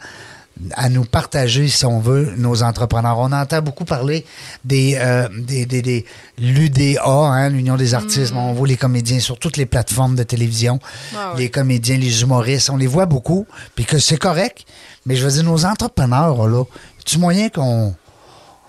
[0.74, 3.18] à nous partager, si on veut, nos entrepreneurs.
[3.18, 4.24] On entend beaucoup parler
[4.64, 6.04] des, euh, des, des, des
[6.38, 8.32] l'UDA, hein, l'Union des artistes.
[8.34, 10.78] On voit les comédiens sur toutes les plateformes de télévision,
[11.14, 14.64] Ah les comédiens, les humoristes, on les voit beaucoup, puis que c'est correct.
[15.04, 16.64] Mais je veux dire, nos entrepreneurs, là,
[17.04, 17.94] tu moyen qu'on...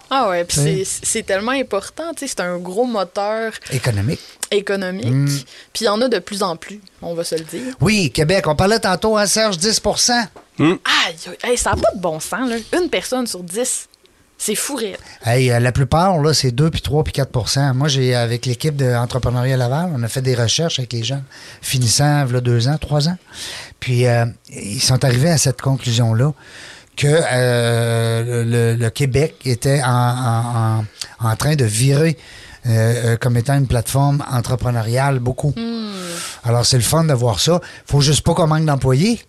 [0.10, 0.84] Ah ouais, puis Oui.
[0.86, 4.20] c'est c'est tellement important, tu sais, c'est un gros moteur économique.
[4.52, 5.06] économique.
[5.06, 5.26] Mm.
[5.74, 7.76] Puis il y en a de plus en plus, on va se le dire.
[7.82, 9.82] Oui, Québec, on parlait tantôt, hein, Serge, 10
[10.60, 12.56] Aïe, aïe, hey, ça n'a pas de bon sens, là.
[12.82, 13.88] Une personne sur dix,
[14.38, 14.98] c'est fou rire.
[15.26, 18.76] Hey, euh, la plupart, là, c'est 2, puis 3, puis 4% Moi, j'ai, avec l'équipe
[18.76, 21.22] d'entrepreneuriat Laval, on a fait des recherches avec les gens
[21.62, 23.18] finissant, là, deux ans, trois ans.
[23.80, 26.34] Puis, euh, ils sont arrivés à cette conclusion-là
[26.98, 30.80] que euh, le, le Québec était en, en-
[31.22, 32.18] en- en train de virer
[32.66, 32.70] euh,
[33.14, 35.54] euh, comme étant une plateforme entrepreneuriale beaucoup.
[36.44, 37.62] Alors, c'est le fun de voir ça.
[37.86, 39.22] faut juste pas qu'on manque d'employés.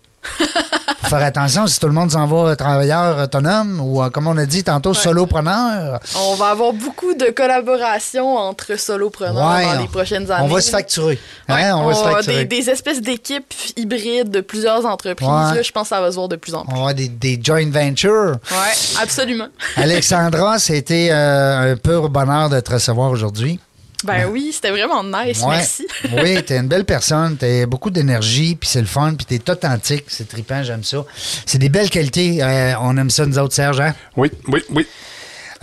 [1.01, 4.37] Faut faire attention si tout le monde s'en va travailleur autonome ou, euh, comme on
[4.37, 5.99] a dit tantôt, solopreneur.
[6.15, 10.43] On va avoir beaucoup de collaborations entre solopreneurs Ouais, dans on- les prochaines années.
[10.49, 11.17] On va se facturer.
[11.47, 12.45] Hein, on va se va avoir facturer.
[12.45, 15.27] des, des espèces d'équipes hybrides de plusieurs entreprises.
[15.27, 16.71] Là, je pense que ça va se voir de plus en On plus.
[16.73, 18.35] va avoir des, des joint ventures.
[18.51, 19.47] Ouais, absolument.
[19.77, 23.59] Alexandra, c'était euh, un pur bonheur de te recevoir aujourd'hui.
[24.05, 25.41] Ben oui, c'était vraiment nice.
[25.41, 25.57] Ouais.
[25.57, 25.85] Merci.
[26.13, 30.05] oui, t'es une belle personne, t'as beaucoup d'énergie, puis c'est le fun, puis t'es authentique,
[30.07, 31.03] c'est trippant, j'aime ça.
[31.45, 33.81] C'est des belles qualités, euh, on aime ça nous autres, Serge.
[33.81, 33.93] hein?
[34.15, 34.87] Oui, oui, oui.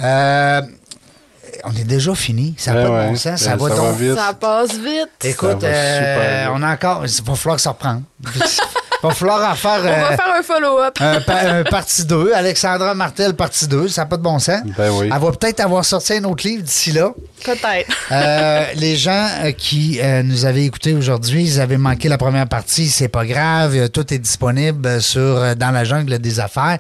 [0.00, 0.60] Euh,
[1.64, 3.74] on est déjà fini, ça n'a Ouais, pas de bon sens, ça Ben, va ça
[3.82, 4.00] va donc.
[4.00, 4.14] vite.
[4.14, 5.08] Ça passe vite.
[5.24, 6.50] Écoute, euh, vite.
[6.54, 8.02] on a encore, il va falloir que ça reprenne.
[9.06, 9.78] Il va falloir en faire...
[9.80, 10.96] On va euh, faire un follow-up.
[11.00, 12.32] un, pa- un partie 2.
[12.34, 13.88] Alexandra Martel, partie 2.
[13.88, 14.60] Ça n'a pas de bon sens.
[14.76, 15.10] Ben oui.
[15.12, 17.10] Elle va peut-être avoir sorti un autre livre d'ici là.
[17.44, 17.90] Peut-être.
[18.12, 22.48] Euh, les gens euh, qui euh, nous avaient écoutés aujourd'hui, ils avaient manqué la première
[22.48, 23.88] partie, c'est pas grave.
[23.90, 26.78] Tout est disponible sur dans la jungle des affaires,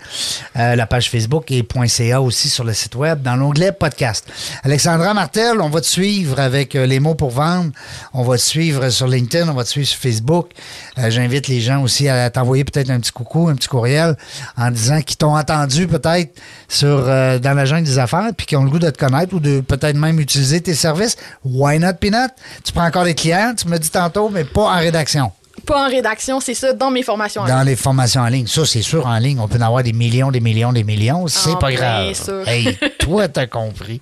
[0.56, 4.26] euh, la page Facebook et .ca aussi sur le site web dans l'onglet podcast.
[4.64, 7.70] Alexandra Martel, on va te suivre avec les mots pour vendre.
[8.14, 10.50] On va te suivre sur LinkedIn, on va te suivre sur Facebook.
[10.98, 14.16] Euh, J'invite les gens aussi à t'envoyer peut-être un petit coucou, un petit courriel
[14.56, 16.34] en disant qu'ils t'ont entendu peut-être
[16.68, 19.34] sur euh, dans la jungle des affaires puis qui ont le goût de te connaître
[19.34, 21.16] ou de peut-être même utiliser tes services.
[21.44, 22.30] Why not, Peanut?
[22.64, 25.32] Tu prends encore des clients, tu me dis tantôt, mais pas en rédaction.
[25.66, 27.42] Pas en rédaction, c'est ça, dans mes formations.
[27.42, 27.66] en Dans ligne.
[27.66, 28.46] les formations en ligne.
[28.46, 31.26] Ça, c'est sûr, en ligne, on peut en avoir des millions, des millions, des millions.
[31.26, 32.12] C'est En pas grave.
[32.14, 32.32] ça.
[32.46, 34.00] Hey, toi, t'as compris.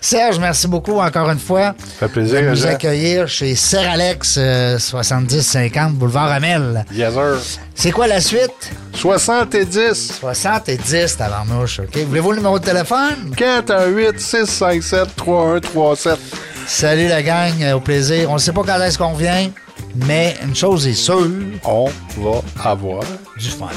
[0.00, 1.74] Serge, merci beaucoup encore une fois.
[2.00, 2.68] fait plaisir, de nous Jean.
[2.70, 6.84] accueillir chez Serre-Alex, euh, 7050 Boulevard Amel.
[6.92, 7.36] Yes, sir.
[7.74, 8.72] C'est quoi la suite?
[8.94, 11.96] 70 70, tabarnouche, OK?
[12.08, 13.34] Voulez-vous le numéro de téléphone?
[13.36, 16.18] 418 657 3137.
[16.66, 18.30] Salut la gang, au plaisir.
[18.30, 19.50] On ne sait pas quand est-ce qu'on vient,
[20.06, 21.28] mais une chose est sûre,
[21.64, 21.88] On
[22.18, 23.04] va avoir
[23.38, 23.68] du fun.